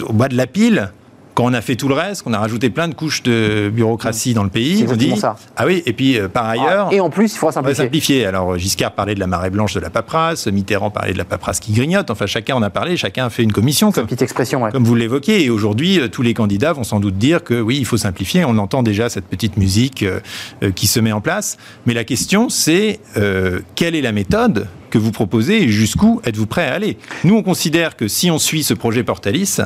[0.08, 0.90] au bas de la pile
[1.35, 4.35] quand on a fait tout le reste, qu'on a rajouté plein de couches de bureaucratie
[4.35, 5.37] dans le pays, on dit ça.
[5.57, 7.85] ah oui, et puis euh, par ailleurs, ah, et en plus il faut simplifier.
[7.85, 8.26] simplifier.
[8.26, 11.61] Alors Giscard parlait de la marée blanche de la paperasse, Mitterrand parlait de la paperasse
[11.61, 12.11] qui grignote.
[12.11, 14.70] Enfin, chacun en a parlé, chacun a fait une commission, comme, petite expression, ouais.
[14.70, 15.45] comme vous l'évoquez.
[15.45, 18.45] Et aujourd'hui, euh, tous les candidats vont sans doute dire que oui, il faut simplifier.
[18.45, 20.20] On entend déjà cette petite musique euh,
[20.62, 21.57] euh, qui se met en place.
[21.87, 26.47] Mais la question, c'est euh, quelle est la méthode que vous proposez et jusqu'où êtes-vous
[26.47, 26.97] prêt à aller?
[27.24, 29.59] Nous, on considère que si on suit ce projet Portalis,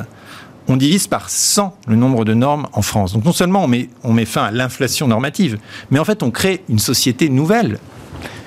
[0.69, 3.13] on divise par 100 le nombre de normes en France.
[3.13, 5.57] Donc non seulement on met, on met fin à l'inflation normative,
[5.89, 7.79] mais en fait on crée une société nouvelle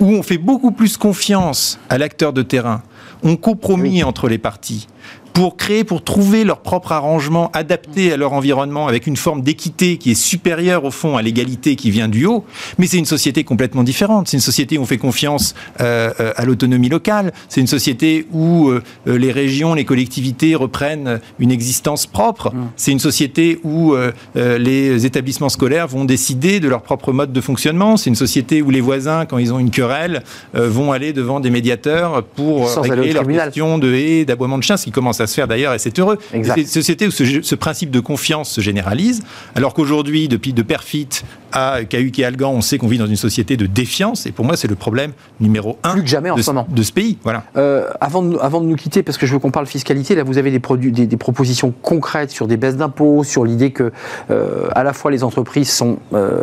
[0.01, 2.83] où on fait beaucoup plus confiance à l'acteur de terrain,
[3.23, 4.05] on compromis oui.
[4.05, 4.87] entre les parties,
[5.33, 9.97] pour créer, pour trouver leur propre arrangement adapté à leur environnement avec une forme d'équité
[9.97, 12.45] qui est supérieure au fond à l'égalité qui vient du haut.
[12.79, 14.29] Mais c'est une société complètement différente.
[14.29, 17.33] C'est une société où on fait confiance euh, euh, à l'autonomie locale.
[17.49, 22.55] C'est une société où euh, les régions, les collectivités reprennent une existence propre.
[22.55, 22.71] Mmh.
[22.77, 23.95] C'est une société où
[24.35, 27.97] les établissements scolaires vont décider de leur propre mode de fonctionnement.
[27.97, 30.23] C'est une société où les voisins, quand ils ont une querelle,
[30.55, 34.85] vont aller devant des médiateurs pour régler leur question de haies, d'aboiement de chiens, ce
[34.85, 36.19] qui commence à se faire d'ailleurs et c'est heureux.
[36.31, 39.23] C'est une société où ce, principe de confiance se généralise,
[39.55, 41.09] alors qu'aujourd'hui, depuis de Perfit
[41.53, 44.45] à Cahuc et Algan, on sait qu'on vit dans une société de défiance et pour
[44.45, 46.67] moi, c'est le problème numéro un Plus que jamais en de, ce moment.
[46.69, 47.19] de ce pays.
[47.23, 47.45] Voilà.
[47.57, 50.25] Euh, avant, de, avant de nous quitter, parce que je veux qu'on parle fiscalité, là,
[50.25, 53.93] vous avez des, produits, des, propositions concrètes sur des baisses d'impôts, sur l'idée que
[54.31, 56.43] euh, à la fois les entreprises sont euh,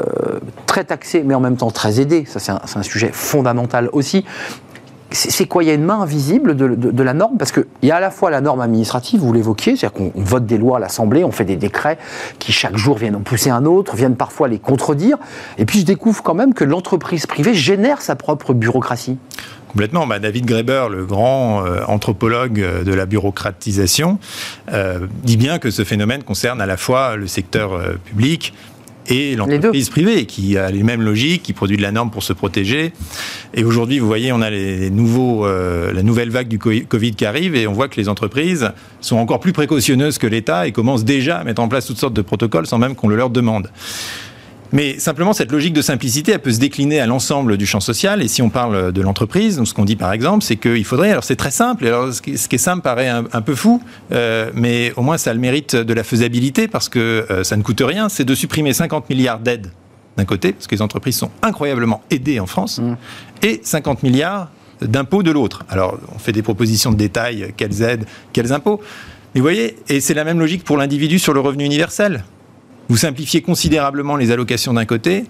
[0.66, 2.26] très taxées, mais en même temps très aidées.
[2.28, 4.26] Ça, c'est un, un, sujet fondamental aussi
[5.12, 5.64] c'est quoi?
[5.64, 7.38] Il y a une main invisible de, la norme?
[7.38, 10.46] Parce qu'il y a à la fois la norme administrative, vous l'évoquiez, c'est-à-dire qu'on vote
[10.46, 11.98] des lois à l'Assemblée, on fait des décrets
[12.38, 15.18] qui chaque jour viennent en pousser un autre, viennent parfois les contredire.
[15.58, 19.18] Et puis je découvre quand même que l'entreprise privée génère sa propre bureaucratie.
[19.70, 20.08] Complètement.
[20.08, 24.18] Bah, David Graeber, le grand euh, anthropologue euh, de la bureaucratisation,
[24.74, 28.54] euh, dit bien que ce phénomène concerne à la fois le secteur public,
[29.10, 32.34] et l'entreprise privée qui a les mêmes logiques, qui produit de la norme pour se
[32.34, 32.94] protéger.
[33.54, 37.26] Et aujourd'hui, vous voyez, on a les nouveaux, euh, la nouvelle vague du Covid qui
[37.26, 41.06] arrive et on voit que les entreprises sont encore plus précautionneuses que l'État et commencent
[41.06, 43.70] déjà à mettre en place toutes sortes de protocoles sans même qu'on le leur demande.
[44.72, 48.22] Mais simplement, cette logique de simplicité, elle peut se décliner à l'ensemble du champ social.
[48.22, 51.12] Et si on parle de l'entreprise, ce qu'on dit par exemple, c'est qu'il faudrait.
[51.12, 51.88] Alors c'est très simple.
[51.88, 55.34] Alors ce qui, est simple paraît un, peu fou, euh, mais au moins ça a
[55.34, 58.10] le mérite de la faisabilité parce que euh, ça ne coûte rien.
[58.10, 59.72] C'est de supprimer 50 milliards d'aides
[60.18, 62.98] d'un côté, parce que les entreprises sont incroyablement aidées en France, mmh.
[63.44, 64.50] et 50 milliards
[64.82, 65.64] d'impôts de l'autre.
[65.70, 68.82] Alors on fait des propositions de détail, quelles aides, quels impôts.
[69.34, 72.24] Mais vous voyez, et c'est la même logique pour l'individu sur le revenu universel.
[72.90, 75.26] Vous simplifiez considérablement les allocations d'un côté,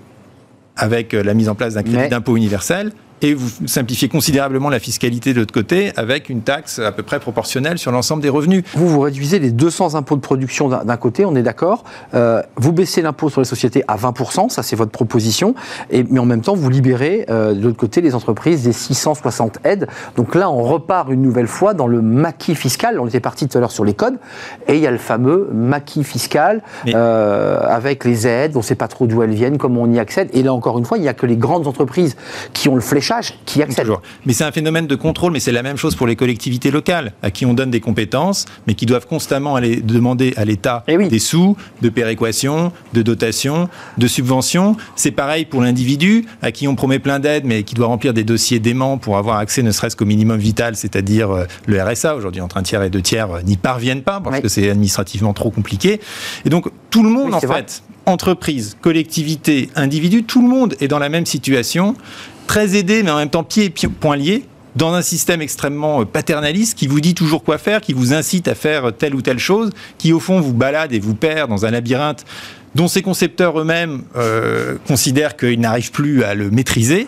[0.77, 4.79] avec euh, la mise en place d'un crédit d'impôt universel, et vous simplifiez considérablement la
[4.79, 8.63] fiscalité de l'autre côté avec une taxe à peu près proportionnelle sur l'ensemble des revenus.
[8.75, 11.83] Vous, vous réduisez les 200 impôts de production d'un côté, on est d'accord.
[12.13, 15.55] Euh, vous baissez l'impôt sur les sociétés à 20%, ça c'est votre proposition,
[15.89, 19.59] et, mais en même temps vous libérez euh, de l'autre côté les entreprises des 660
[19.63, 19.87] aides.
[20.15, 22.99] Donc là on repart une nouvelle fois dans le maquis fiscal.
[22.99, 24.17] On était parti tout à l'heure sur les codes,
[24.67, 28.75] et il y a le fameux maquis fiscal euh, avec les aides, on ne sait
[28.75, 30.29] pas trop d'où elles viennent, comment on y accède.
[30.33, 32.15] Et là encore une fois, il n'y a que les grandes entreprises
[32.53, 33.08] qui ont le fléchage
[33.45, 33.61] qui
[34.25, 37.13] Mais c'est un phénomène de contrôle, mais c'est la même chose pour les collectivités locales,
[37.23, 40.97] à qui on donne des compétences, mais qui doivent constamment aller demander à l'État eh
[40.97, 44.75] des sous, de péréquation, de dotation, de subventions.
[44.95, 48.23] C'est pareil pour l'individu, à qui on promet plein d'aides, mais qui doit remplir des
[48.23, 52.15] dossiers d'aimants pour avoir accès ne serait-ce qu'au minimum vital, c'est-à-dire euh, le RSA.
[52.15, 55.33] Aujourd'hui, entre un tiers et deux tiers euh, n'y parviennent pas parce que c'est administrativement
[55.33, 55.99] trop compliqué.
[56.45, 60.99] Et donc, tout le monde, en fait, entreprise, collectivité, individu, tout le monde est dans
[60.99, 61.95] la même situation
[62.49, 64.43] très aidé, mais en même temps pieds et poings liés,
[64.75, 68.47] dans un système extrêmement euh, paternaliste qui vous dit toujours quoi faire, qui vous incite
[68.47, 69.69] à faire telle ou telle chose,
[69.99, 72.25] qui au fond vous balade et vous perd dans un labyrinthe
[72.73, 77.07] dont ces concepteurs eux-mêmes euh, considèrent qu'ils n'arrivent plus à le maîtriser.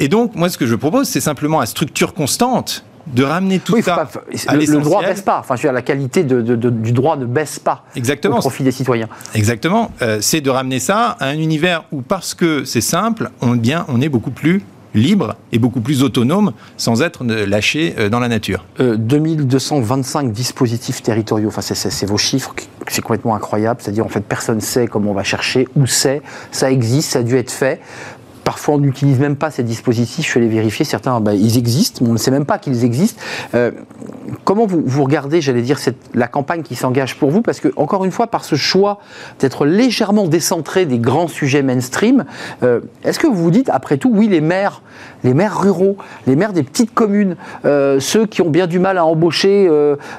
[0.00, 2.82] Et donc, moi, ce que je propose, c'est simplement à structure constante
[3.14, 4.08] de ramener tout ça
[4.46, 5.40] à le, le droit baisse pas.
[5.40, 8.38] Enfin, je veux dire, la qualité du droit ne baisse pas Exactement.
[8.38, 9.08] au profit des citoyens.
[9.34, 9.90] Exactement.
[10.00, 13.84] Euh, c'est de ramener ça à un univers où, parce que c'est simple, on, bien,
[13.88, 14.62] on est beaucoup plus
[14.98, 18.64] libre et beaucoup plus autonome sans être lâché euh, dans la nature.
[18.78, 22.54] 2225 euh, dispositifs territoriaux, enfin c'est vos chiffres,
[22.88, 26.22] c'est complètement incroyable, c'est-à-dire en fait personne ne sait comment on va chercher, où c'est,
[26.50, 27.80] ça existe, ça a dû être fait.
[28.48, 30.24] Parfois, on n'utilise même pas ces dispositifs.
[30.24, 30.82] Je suis allé vérifier.
[30.86, 33.20] Certains, bah, ils existent, mais on ne sait même pas qu'ils existent.
[33.54, 33.72] Euh,
[34.44, 35.78] comment vous, vous regardez, j'allais dire,
[36.14, 37.42] la campagne qui s'engage pour vous?
[37.42, 39.00] Parce que, encore une fois, par ce choix
[39.38, 42.24] d'être légèrement décentré des grands sujets mainstream,
[42.62, 44.80] euh, est-ce que vous vous dites, après tout, oui, les maires,
[45.24, 47.36] les maires ruraux, les maires des petites communes,
[47.66, 49.68] euh, ceux qui ont bien du mal à embaucher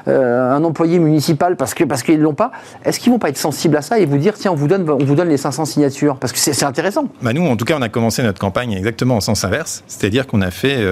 [0.06, 2.52] un employé municipal parce que parce qu'ils l'ont pas,
[2.84, 4.88] est-ce qu'ils vont pas être sensibles à ça et vous dire, tiens, on vous donne,
[4.88, 6.16] on vous donne les 500 signatures?
[6.16, 7.06] Parce que c'est intéressant.
[7.22, 10.26] Bah nous, en tout cas, on a commencé notre campagne exactement en sens inverse, c'est-à-dire
[10.26, 10.84] qu'on a fait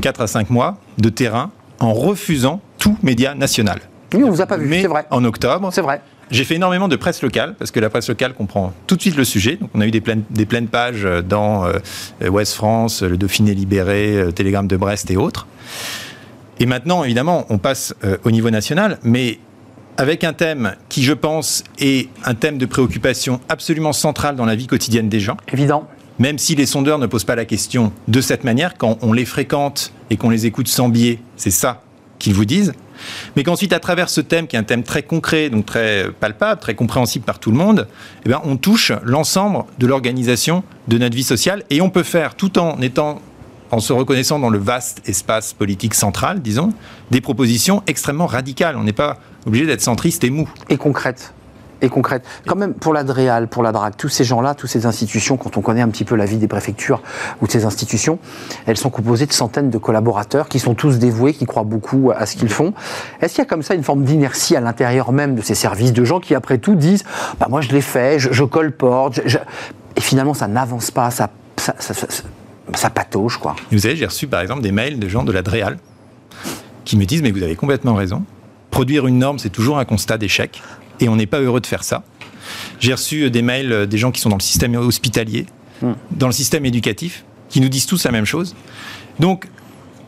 [0.00, 3.80] 4 euh, à 5 mois de terrain en refusant tout média national.
[4.14, 5.06] Oui, on vous a pas vu, c'est vrai.
[5.10, 5.70] En octobre.
[5.72, 6.02] C'est vrai.
[6.30, 9.16] J'ai fait énormément de presse locale, parce que la presse locale comprend tout de suite
[9.16, 9.56] le sujet.
[9.56, 13.54] Donc, on a eu des pleines, des pleines pages dans euh, Ouest France, le Dauphiné
[13.54, 15.46] libéré, euh, Télégramme de Brest et autres.
[16.60, 19.38] Et maintenant, évidemment, on passe au niveau national, mais
[19.96, 24.54] avec un thème qui, je pense, est un thème de préoccupation absolument central dans la
[24.54, 25.36] vie quotidienne des gens.
[25.52, 25.88] Évident
[26.22, 29.24] même si les sondeurs ne posent pas la question de cette manière, quand on les
[29.24, 31.82] fréquente et qu'on les écoute sans biais, c'est ça
[32.20, 32.74] qu'ils vous disent.
[33.34, 36.60] mais qu'ensuite, à travers ce thème, qui est un thème très concret, donc très palpable,
[36.60, 37.88] très compréhensible par tout le monde,
[38.24, 42.56] eh on touche l'ensemble de l'organisation de notre vie sociale et on peut faire, tout
[42.56, 43.20] en étant
[43.72, 46.72] en se reconnaissant dans le vaste espace politique central, disons,
[47.10, 48.76] des propositions extrêmement radicales.
[48.76, 50.48] On n'est pas obligé d'être centriste et mou.
[50.68, 51.34] Et concrète
[51.82, 52.24] et concrète.
[52.46, 55.60] Quand même, pour l'Adréal, pour la DRAC, tous ces gens-là, toutes ces institutions, quand on
[55.60, 57.02] connaît un petit peu la vie des préfectures
[57.40, 58.18] ou de ces institutions,
[58.66, 62.24] elles sont composées de centaines de collaborateurs qui sont tous dévoués, qui croient beaucoup à
[62.24, 62.72] ce qu'ils font.
[63.20, 65.92] Est-ce qu'il y a comme ça une forme d'inertie à l'intérieur même de ces services,
[65.92, 67.04] de gens qui, après tout, disent
[67.40, 69.20] bah, Moi, je l'ai fait, je, je colporte,
[69.96, 73.56] et finalement, ça n'avance pas, ça, ça, patauge, quoi.
[73.70, 75.78] vous savez, j'ai reçu par exemple des mails de gens de l'Adréal
[76.84, 78.24] qui me disent Mais vous avez complètement raison.
[78.70, 80.62] Produire une norme, c'est toujours un constat d'échec
[81.02, 82.02] et on n'est pas heureux de faire ça.
[82.80, 85.46] J'ai reçu des mails des gens qui sont dans le système hospitalier,
[85.82, 85.92] hmm.
[86.12, 88.54] dans le système éducatif, qui nous disent tous la même chose.
[89.20, 89.46] Donc,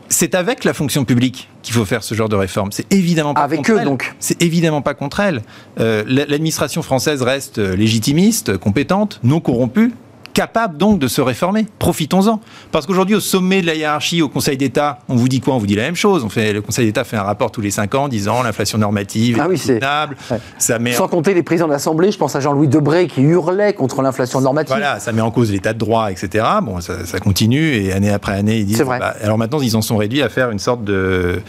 [0.09, 2.71] c'est avec la fonction publique qu'il faut faire ce genre de réforme.
[2.71, 3.85] C'est évidemment pas avec contre eux elle.
[3.85, 4.13] donc.
[4.19, 5.41] C'est évidemment pas contre elle.
[5.79, 9.93] Euh, L'administration française reste légitimiste, compétente, non corrompue
[10.35, 11.65] capable donc de se réformer.
[11.79, 12.41] Profitons-en.
[12.71, 15.55] Parce qu'aujourd'hui, au sommet de la hiérarchie, au Conseil d'État, on vous dit quoi?
[15.55, 16.23] On vous dit la même chose.
[16.25, 19.39] On fait, le Conseil d'État fait un rapport tous les 5 ans disant l'inflation normative
[19.41, 20.17] ah oui, est soutenable.
[20.59, 23.73] Ça met Sans compter les présidents de l'Assemblée, je pense à Jean-Louis Debré qui hurlait
[23.73, 24.75] contre l'inflation normative.
[24.75, 26.45] Voilà, ça met en cause l'état de droit, etc.
[26.61, 28.81] Bon, ça, ça, continue et année après année, ils disent.
[28.81, 28.99] Vrai.
[28.99, 31.41] Bah, alors maintenant, ils en sont réduits à faire une sorte de,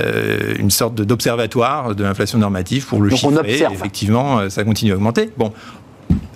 [0.00, 3.34] euh, une sorte d'observatoire de l'inflation normative pour le Donc chiffrer.
[3.34, 3.72] On observe.
[3.72, 5.30] effectivement, ça continue à augmenter.
[5.36, 5.52] Bon,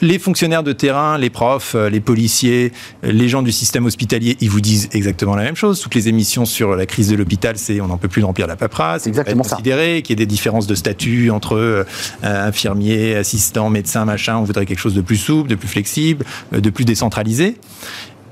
[0.00, 2.72] les fonctionnaires de terrain, les profs, euh, les policiers,
[3.02, 5.80] les gens du système hospitalier, ils vous disent exactement la même chose.
[5.80, 8.56] Toutes les émissions sur la crise de l'hôpital, c'est on n'en peut plus remplir la
[8.56, 9.06] paperasse.
[9.06, 9.56] Exactement ça.
[9.56, 11.84] Considérer qu'il y ait des différences de statut entre euh,
[12.22, 14.36] infirmiers, assistants, médecins, machin.
[14.36, 17.56] On voudrait quelque chose de plus souple, de plus flexible, euh, de plus décentralisé.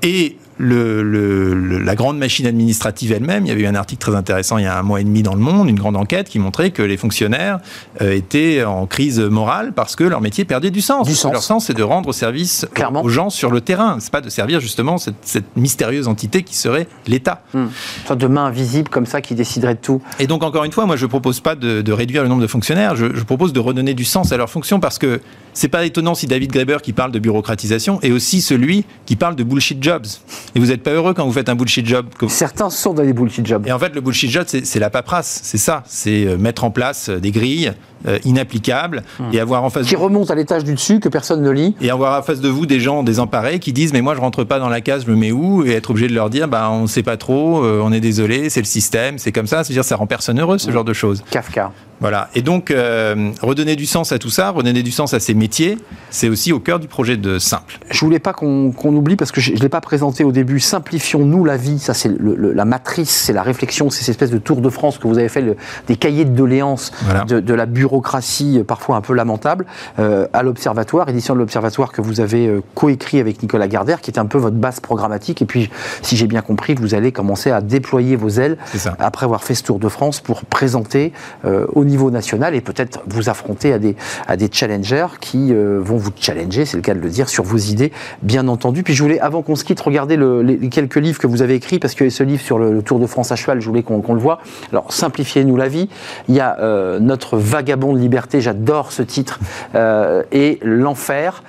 [0.03, 4.15] Et le, le, la grande machine administrative elle-même, il y avait eu un article très
[4.15, 6.39] intéressant il y a un mois et demi dans Le Monde, une grande enquête qui
[6.39, 7.59] montrait que les fonctionnaires
[8.01, 11.07] euh, étaient en crise morale parce que leur métier perdait du sens.
[11.07, 11.33] Du sens.
[11.33, 13.03] Leur sens, c'est de rendre service Clairement.
[13.03, 13.97] aux gens sur le terrain.
[13.99, 17.43] C'est pas de servir justement cette, cette mystérieuse entité qui serait l'État.
[17.53, 17.63] Hum.
[18.01, 20.01] Une sorte de main invisible comme ça qui déciderait de tout.
[20.19, 22.47] Et donc encore une fois, moi je propose pas de, de réduire le nombre de
[22.47, 25.19] fonctionnaires, je, je, propose de redonner du sens à leur fonction parce que
[25.53, 29.35] c'est pas étonnant si David Graeber qui parle de bureaucratisation est aussi celui qui parle
[29.35, 30.05] de bullshit jobs.
[30.55, 32.05] Et vous n'êtes pas heureux quand vous faites un bullshit job.
[32.27, 33.65] Certains sont dans les bullshit jobs.
[33.67, 35.83] Et en fait, le bullshit job, c'est la paperasse, c'est ça.
[35.87, 37.73] C'est mettre en place des grilles
[38.07, 39.27] euh, inapplicables Hum.
[39.33, 39.99] et avoir en face Qui de...
[39.99, 41.75] remontent à l'étage du dessus, que personne ne lit.
[41.81, 44.43] et avoir en face de vous des gens désemparés qui disent mais moi je rentre
[44.43, 45.65] pas dans la case, je me mets où?
[45.65, 48.49] Et être obligé de leur dire bah on sait pas trop, euh, on est désolé,
[48.49, 49.63] c'est le système, c'est comme ça.
[49.63, 51.23] C'est-à-dire ça rend personne heureux ce genre de choses.
[51.31, 51.71] Kafka.
[52.01, 52.29] Voilà.
[52.35, 55.77] Et donc, euh, redonner du sens à tout ça, redonner du sens à ces métiers,
[56.09, 57.79] c'est aussi au cœur du projet de Simple.
[57.89, 61.45] Je voulais pas qu'on oublie, parce que je ne l'ai pas présenté au début, simplifions-nous
[61.45, 61.79] la vie.
[61.79, 65.07] Ça, c'est la matrice, c'est la réflexion, c'est cette espèce de tour de France que
[65.07, 65.55] vous avez fait, le-
[65.87, 67.23] des cahiers de doléances Voilà.
[67.23, 69.65] de, de la bureaucratie, euh, parfois un peu lamentable,
[69.99, 74.11] euh, à l'Observatoire, édition de l'Observatoire que vous avez euh, coécrit avec Nicolas Gardère, qui
[74.11, 75.41] est un peu votre base programmatique.
[75.41, 75.69] Et puis,
[76.01, 78.57] si j'ai bien compris, vous allez commencer à déployer vos ailes
[78.99, 81.13] après avoir fait ce tour de France pour présenter
[81.45, 83.95] euh, au niveau national et peut-être vous affronter à des,
[84.27, 87.43] à des challengers qui euh, vont vous challenger, c'est le cas de le dire, sur
[87.43, 87.91] vos idées,
[88.23, 88.81] bien entendu.
[88.81, 91.53] Puis je voulais, avant qu'on se quitte, regarder le- les, quelques livres que vous avez
[91.55, 94.13] écrits, parce que ce livre sur le, Tour de France à cheval, je voulais qu'on
[94.13, 94.39] le voit.
[94.71, 95.89] Alors, simplifiez-nous la vie.
[96.27, 99.39] Il y a euh, Notre vagabond de liberté, j'adore ce titre,
[99.75, 101.43] euh, et L'enfer,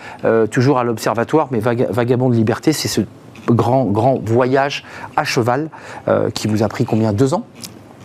[0.50, 3.00] toujours à l'Observatoire, mais Vaga- vagabond de liberté, c'est ce
[3.48, 4.84] grand, grand voyage
[5.16, 5.68] à cheval
[6.34, 7.12] qui vous a pris combien?
[7.12, 7.44] Deux ans?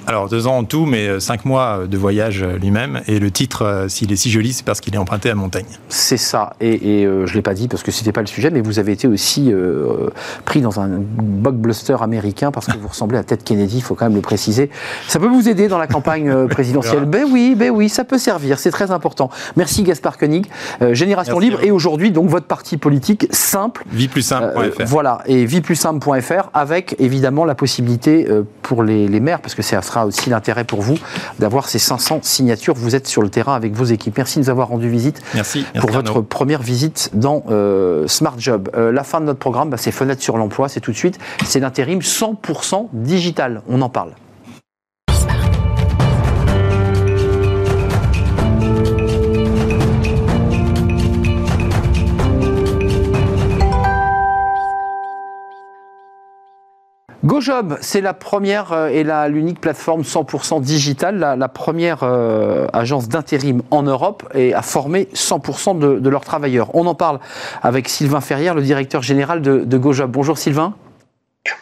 [0.07, 3.01] Alors, deux ans en tout, mais euh, cinq mois de voyage euh, lui-même.
[3.07, 5.65] Et le titre, euh, s'il est si joli, c'est parce qu'il est emprunté à Montaigne.
[5.89, 6.53] C'est ça.
[6.59, 8.61] Et, et, euh, je ne l'ai pas dit parce que c'était pas le sujet, mais
[8.61, 10.09] vous avez été aussi euh,
[10.45, 14.05] pris dans un blockbuster américain parce que vous ressemblez à Ted Kennedy, il faut quand
[14.05, 14.69] même le préciser.
[15.07, 17.05] Ça peut vous aider dans la campagne euh, présidentielle.
[17.05, 19.29] ben oui, ben oui, ça peut servir, c'est très important.
[19.55, 20.47] Merci Gaspard Koenig,
[20.81, 23.83] euh, Génération Merci à Libre, et aujourd'hui donc votre parti politique simple.
[23.91, 24.81] Vie plus simple.fr.
[24.81, 29.61] Euh, voilà, et vieplussimple.fr avec évidemment la possibilité euh, pour les, les maires, parce que
[29.61, 30.97] ça sera aussi l'intérêt pour vous
[31.39, 32.73] d'avoir ces 500 signatures.
[32.75, 34.17] Vous êtes sur le terrain avec vos équipes.
[34.17, 35.65] Merci de nous avoir rendu visite Merci.
[35.73, 36.23] Merci pour votre Arnaud.
[36.23, 38.69] première visite dans euh, Smart Job.
[38.75, 41.19] Euh, la fin de notre programme, bah, c'est Fenêtre sur l'emploi, c'est tout de suite.
[41.45, 43.61] C'est l'intérim 100% digital.
[43.67, 44.11] On en parle.
[57.31, 62.67] GoJob, c'est la première euh, et la- l'unique plateforme 100% digitale, la, la première euh,
[62.73, 66.75] agence d'intérim en Europe et a formé 100% de, de leurs travailleurs.
[66.75, 67.21] On en parle
[67.61, 70.11] avec Sylvain Ferrière, le directeur général de, de GoJob.
[70.11, 70.73] Bonjour Sylvain.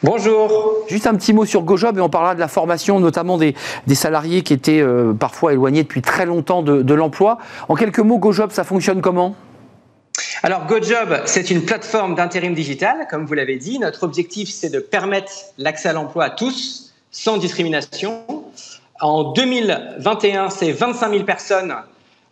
[0.01, 0.51] Bonjour.
[0.87, 3.53] Juste un petit mot sur GoJob et on parlera de la formation, notamment des,
[3.93, 7.37] salariés qui étaient euh, parfois éloignés depuis très longtemps de, l'emploi.
[7.67, 9.35] En quelques mots, GoJob, ça fonctionne comment?
[10.43, 13.79] Alors GoJob, c'est une plateforme d'intérim digital, comme vous l'avez dit.
[13.79, 18.23] Notre objectif, c'est de permettre l'accès à l'emploi à tous, sans discrimination.
[19.01, 21.75] En 2021, c'est 25 000 personnes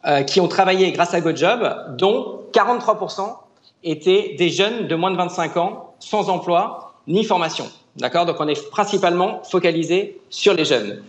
[0.06, 3.36] euh, qui ont travaillé grâce à GoJob, dont 43%
[3.84, 7.68] étaient des jeunes de moins de 25 ans, sans emploi ni formation.
[7.96, 8.26] D'accord?
[8.26, 11.02] Donc on est principalement focalisé sur les jeunes.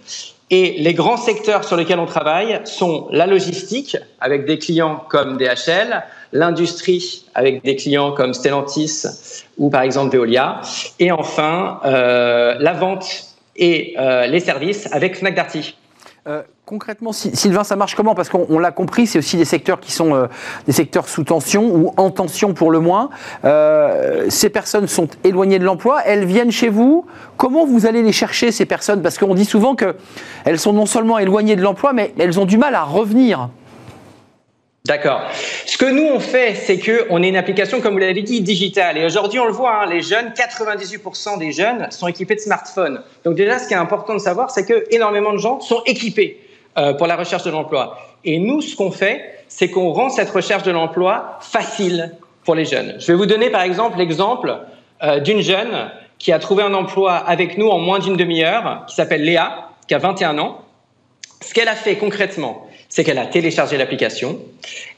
[0.50, 5.36] Et les grands secteurs sur lesquels on travaille sont la logistique, avec des clients comme
[5.36, 6.02] DHL,
[6.32, 9.04] l'industrie, avec des clients comme Stellantis
[9.56, 10.60] ou par exemple Veolia,
[10.98, 13.24] et enfin euh, la vente
[13.56, 15.76] et euh, les services avec Fnac Darty.
[16.26, 18.14] Euh, concrètement, Sylvain, ça marche comment?
[18.14, 20.28] Parce qu'on l'a compris, c'est aussi des secteurs qui sont
[20.66, 23.08] des secteurs sous tension ou en tension pour le moins.
[24.28, 27.06] Ces personnes sont éloignées de l'emploi, elles viennent chez vous.
[27.38, 29.00] Comment vous allez les chercher, ces personnes?
[29.00, 32.58] Parce qu'on dit souvent qu'elles sont non seulement éloignées de l'emploi, mais elles ont du
[32.58, 33.48] mal à revenir.
[34.88, 35.20] D'accord.
[35.66, 38.40] Ce que nous on fait, c'est que on est une application, comme vous l'avez dit,
[38.40, 38.96] digitale.
[38.96, 43.02] Et aujourd'hui, on le voit, hein, les jeunes, 98% des jeunes sont équipés de smartphones.
[43.22, 46.40] Donc déjà, ce qui est important de savoir, c'est que énormément de gens sont équipés
[46.78, 47.98] euh, pour la recherche de l'emploi.
[48.24, 52.14] Et nous, ce qu'on fait, c'est qu'on rend cette recherche de l'emploi facile
[52.46, 52.96] pour les jeunes.
[52.98, 54.58] Je vais vous donner par exemple l'exemple
[55.02, 58.94] euh, d'une jeune qui a trouvé un emploi avec nous en moins d'une demi-heure, qui
[58.94, 60.62] s'appelle Léa, qui a 21 ans.
[61.42, 64.38] Ce qu'elle a fait concrètement, c'est qu'elle a téléchargé l'application.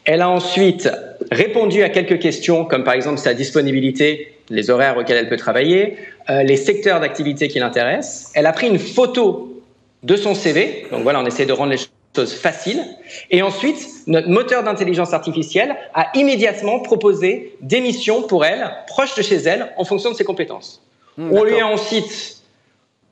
[0.05, 0.89] Elle a ensuite
[1.31, 5.97] répondu à quelques questions, comme par exemple sa disponibilité, les horaires auxquels elle peut travailler,
[6.29, 8.31] euh, les secteurs d'activité qui l'intéressent.
[8.35, 9.63] Elle a pris une photo
[10.03, 10.87] de son CV.
[10.91, 11.79] Donc voilà, on essaie de rendre les
[12.17, 12.83] choses faciles.
[13.31, 19.23] Et ensuite, notre moteur d'intelligence artificielle a immédiatement proposé des missions pour elle, proches de
[19.23, 20.83] chez elle, en fonction de ses compétences.
[21.17, 22.39] Hmm, on lui a ensuite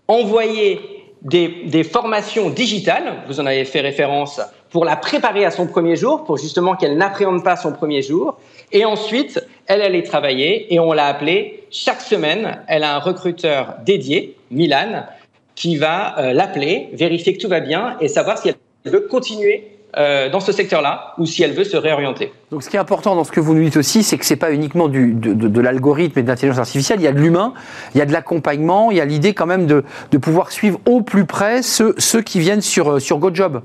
[0.06, 0.80] envoyé
[1.22, 4.40] des, des, formations digitales, vous en avez fait référence
[4.70, 8.38] pour la préparer à son premier jour, pour justement qu'elle n'appréhende pas son premier jour.
[8.72, 12.58] Et ensuite, elle allait travailler et on l'a appelée chaque semaine.
[12.68, 15.06] Elle a un recruteur dédié, Milan,
[15.54, 19.78] qui va euh, l'appeler, vérifier que tout va bien et savoir si elle veut continuer
[19.96, 22.30] euh, dans ce secteur-là ou si elle veut se réorienter.
[22.50, 24.34] Donc ce qui est important dans ce que vous nous dites aussi, c'est que ce
[24.34, 27.54] n'est pas uniquement de, l'algorithme et de l'intelligence artificielle, il y a de l'humain,
[27.94, 30.78] il y a de l'accompagnement, il y a l'idée quand même de, de, pouvoir suivre
[30.84, 33.62] au plus près ceux, ceux qui viennent sur, euh, sur GoJob.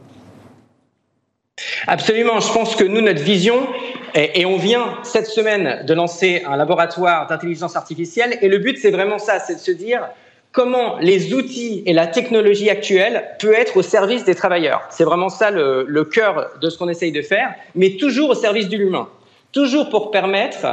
[1.88, 2.40] Absolument.
[2.40, 3.68] Je pense que nous, notre vision,
[4.16, 8.92] et, on vient cette semaine de lancer un laboratoire d'intelligence artificielle, et le but, c'est
[8.92, 10.08] vraiment ça, c'est de se dire
[10.52, 14.84] comment les outils et la technologie actuelle peut être au service des travailleurs.
[14.92, 18.70] C'est vraiment ça le, cœur de ce qu'on essaye de faire, mais toujours au service
[18.70, 19.10] de l'humain.
[19.52, 20.66] Toujours pour permettre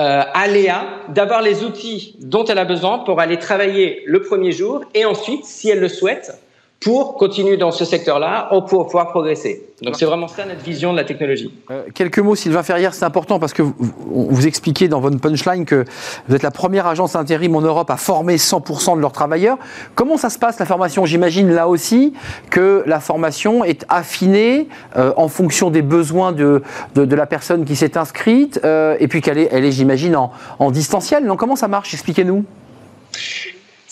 [0.00, 4.52] euh, à Léa d'avoir les outils dont elle a besoin pour aller travailler le premier
[4.52, 6.32] jour et ensuite, si elle le souhaite,
[6.80, 9.66] pour continuer dans ce secteur-là ou pour pouvoir progresser.
[9.82, 11.52] Donc c'est vraiment ça notre vision de la technologie.
[11.70, 15.66] Euh, quelques mots, Sylvain Ferrière, c'est important parce que vous, vous, expliquez dans votre punchline
[15.66, 15.84] que
[16.26, 19.58] vous êtes la première agence intérim en Europe à former 100% de leurs travailleurs.
[19.94, 21.04] Comment ça se passe la formation?
[21.04, 22.14] J'imagine là aussi
[22.48, 26.62] que la formation est affinée euh, en fonction des besoins de,
[26.94, 30.32] de, la personne qui s'est inscrite euh, et puis qu'elle est, elle est j'imagine, en,
[30.58, 31.24] en distanciel.
[31.26, 31.92] Non, comment ça marche?
[31.92, 32.44] Expliquez-nous.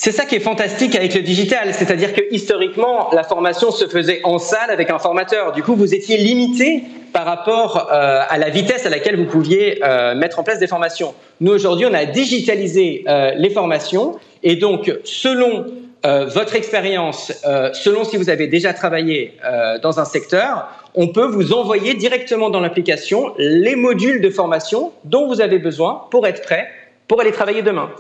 [0.01, 4.21] C'est ça qui est fantastique avec le digital, c'est-à-dire que historiquement, la formation se faisait
[4.23, 5.51] en salle avec un formateur.
[5.51, 9.81] Du coup, vous étiez limité par rapport euh, à la vitesse à laquelle vous pouviez
[9.83, 11.17] euh, mettre en place des formations.
[11.41, 15.67] Nous, aujourd'hui, on a digitalisé euh, les formations et donc, selon
[16.05, 17.33] votre expérience,
[17.73, 19.37] selon si vous avez déjà travaillé
[19.83, 25.27] dans un secteur, on peut vous envoyer directement dans l'application les modules de formation dont
[25.27, 26.69] vous avez besoin pour être prêt
[27.09, 27.91] pour aller travailler demain.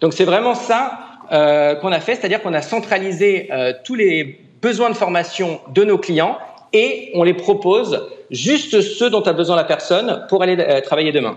[0.00, 4.40] Donc c'est vraiment ça euh, qu'on a fait, c'est-à-dire qu'on a centralisé euh, tous les
[4.62, 6.38] besoins de formation de nos clients
[6.72, 11.12] et on les propose juste ceux dont a besoin la personne pour aller euh, travailler
[11.12, 11.36] demain.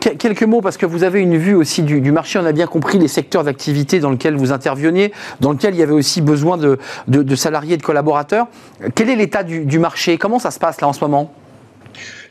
[0.00, 2.98] quelques mots, parce que vous avez une vue aussi du, marché, on a bien compris
[2.98, 6.78] les secteurs d'activité dans lesquels vous interveniez, dans lesquels il y avait aussi besoin de,
[7.08, 8.46] de, salariés, de collaborateurs.
[8.94, 10.18] Quel est l'état du, du marché?
[10.18, 11.32] Comment ça se passe là en ce moment?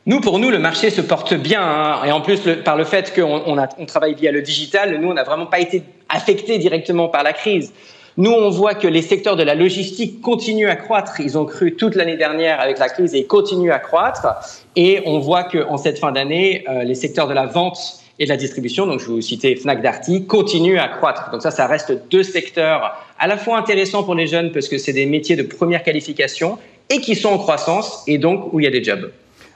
[0.05, 1.61] Nous, pour nous, le marché se porte bien.
[1.61, 2.03] Hein.
[2.05, 5.23] et en plus, par le fait qu'on on, travaille via le digital, nous, on n'a
[5.23, 7.71] vraiment pas été affectés directement par la crise.
[8.17, 11.21] Nous, on voit que les secteurs de la logistique continuent à croître.
[11.21, 14.27] Ils ont cru toute l'année dernière avec la crise et continuent à croître.
[14.75, 17.77] Et on voit qu'en cette fin d'année, euh, les secteurs de la vente
[18.19, 21.31] et de la distribution, donc je vous citer Fnac Darty, continuent à croître.
[21.31, 24.77] Donc ça, ça reste deux secteurs à la fois intéressants pour les jeunes parce que
[24.77, 26.57] c'est des métiers de première qualification
[26.89, 29.09] et qui sont en croissance et donc où il y a des jobs.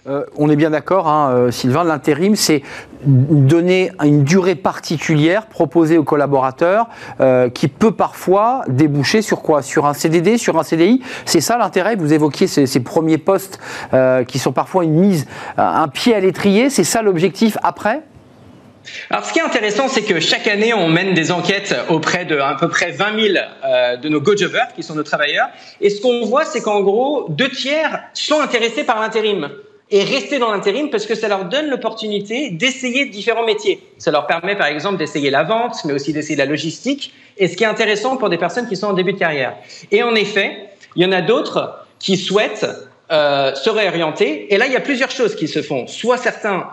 [0.05, 2.61] Euh, on est bien d'accord, hein, euh, Sylvain, l'intérim, c'est
[3.05, 6.87] donner une durée particulière proposée aux collaborateurs
[7.21, 9.61] euh, qui peut parfois déboucher sur quoi?
[9.61, 11.95] Sur un CDD, sur un CDI C'est ça l'intérêt?
[11.95, 13.59] Vous évoquiez ces, premiers postes
[14.27, 15.25] qui sont parfois une mise,
[15.57, 16.69] un pied à l'étrier.
[16.69, 18.03] C'est ça l'objectif après?
[19.09, 22.37] Alors, ce qui est intéressant, c'est que chaque année, on mène des enquêtes auprès de
[22.37, 25.47] à peu près 20 000 euh, de nos go-jobbers, qui sont nos travailleurs.
[25.81, 29.49] Et ce qu'on voit, c'est qu'en gros, deux tiers sont intéressés par l'intérim
[29.93, 33.79] et rester dans l'intérim parce que ça leur donne l'opportunité d'essayer différents métiers.
[33.99, 37.55] Ça leur permet par exemple d'essayer la vente, mais aussi d'essayer la logistique, et ce
[37.55, 39.55] qui est intéressant pour des personnes qui sont en début de carrière.
[39.91, 42.67] Et en effet, il y en a d'autres qui souhaitent
[43.11, 45.85] euh, se réorienter, et là il y a plusieurs choses qui se font.
[45.85, 46.71] Soit certains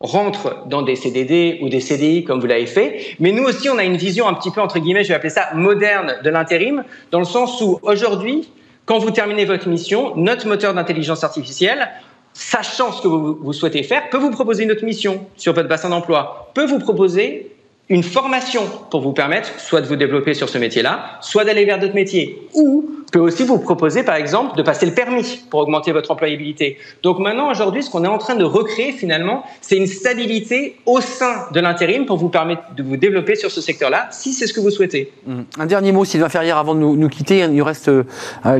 [0.00, 3.78] rentrent dans des CDD ou des CDI comme vous l'avez fait, mais nous aussi on
[3.78, 6.82] a une vision un petit peu entre guillemets, je vais appeler ça moderne de l'intérim,
[7.12, 8.48] dans le sens où aujourd'hui,
[8.84, 11.88] quand vous terminez votre mission, notre moteur d'intelligence artificielle
[12.34, 15.90] sachant ce que vous, souhaitez faire, peut vous proposer une autre mission sur votre bassin
[15.90, 17.51] d'emploi, peut vous proposer
[17.92, 21.78] une formation pour vous permettre soit de vous développer sur ce métier-là, soit d'aller vers
[21.78, 25.92] d'autres métiers, ou peut aussi vous proposer, par exemple, de passer le permis pour augmenter
[25.92, 26.78] votre employabilité.
[27.02, 31.02] Donc maintenant, aujourd'hui, ce qu'on est en train de recréer finalement, c'est une stabilité au
[31.02, 34.54] sein de l'intérim pour vous permettre de vous développer sur ce secteur-là, si c'est ce
[34.54, 35.12] que vous souhaitez.
[35.58, 37.40] Un dernier mot, Sylvain Ferrière, avant de nous, quitter.
[37.40, 38.04] Il nous reste euh,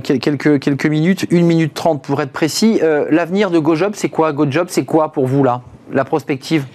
[0.02, 2.80] quelques, quelques minutes, une minute trente pour être précis.
[2.82, 4.34] Euh, l'avenir de GoJob, c'est quoi?
[4.34, 5.62] GoJob, c'est quoi pour vous là?
[5.90, 6.66] La prospective?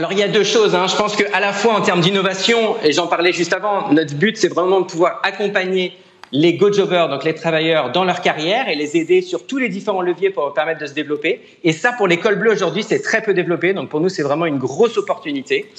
[0.00, 0.74] Alors il y a deux choses.
[0.74, 0.86] Hein.
[0.86, 4.34] Je pense qu'à la fois en termes d'innovation, et j'en parlais juste avant, notre but
[4.34, 5.92] c'est vraiment de pouvoir accompagner
[6.32, 10.00] les go-jobbers, donc les travailleurs, dans leur carrière et les aider sur tous les différents
[10.00, 11.42] leviers pour leur permettre de se développer.
[11.64, 13.74] Et ça, pour l'école bleue aujourd'hui, c'est très peu développé.
[13.74, 15.70] Donc pour nous, c'est vraiment une grosse opportunité.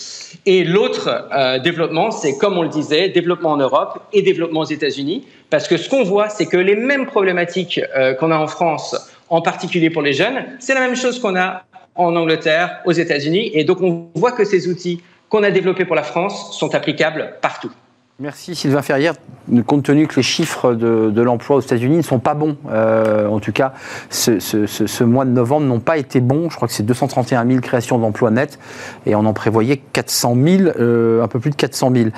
[0.46, 4.66] Et l'autre euh, développement, c'est comme on le disait, développement en Europe et développement aux
[4.66, 5.26] États-Unis.
[5.50, 8.96] Parce que ce qu'on voit, c'est que les mêmes problématiques euh, qu'on a en France,
[9.30, 11.64] en particulier pour les jeunes, c'est la même chose qu'on a
[11.96, 13.52] en Angleterre, aux États-Unis.
[13.54, 17.36] Et donc, on voit que ces outils qu'on a développés pour la France sont applicables
[17.42, 17.72] partout.
[18.22, 19.16] Merci Sylvain Ferrière.
[19.66, 23.40] Compte tenu que les chiffres de, l'emploi aux États-Unis ne sont pas bons, euh, en
[23.40, 23.74] tout cas,
[24.12, 26.52] ce, mois de novembre n'ont pas été bons.
[26.52, 28.60] Je crois que c'est 231 000 créations d'emplois nets
[29.08, 32.10] et on en prévoyait 400 000, euh, un peu plus de 400 000.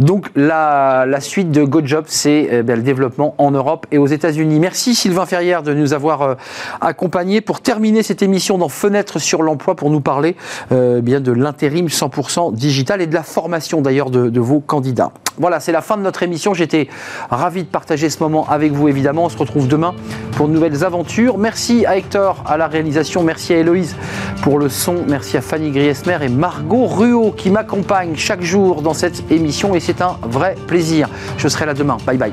[0.00, 4.58] Donc la, suite de GoJob, c'est eh le développement en Europe et aux États-Unis.
[4.58, 6.34] Merci Sylvain Ferrière de nous avoir euh,
[6.80, 10.34] accompagnés pour terminer cette émission dans Fenêtre sur l'emploi pour nous parler
[10.70, 15.12] bien de l'intérim 100% digital et de la formation d'ailleurs de, de vos candidats.
[15.52, 16.54] Voilà, c'est la fin de notre émission.
[16.54, 16.88] J'étais
[17.28, 19.26] ravi de partager ce moment avec vous, évidemment.
[19.26, 19.94] On se retrouve demain
[20.34, 21.36] pour de nouvelles aventures.
[21.36, 23.22] Merci à Hector à la réalisation.
[23.22, 23.94] Merci à Héloïse
[24.40, 25.04] pour le son.
[25.06, 29.74] Merci à Fanny Griesmer et Margot Ruot qui m'accompagnent chaque jour dans cette émission.
[29.74, 31.10] Et c'est un vrai plaisir.
[31.36, 31.98] Je serai là demain.
[32.06, 32.32] Bye bye.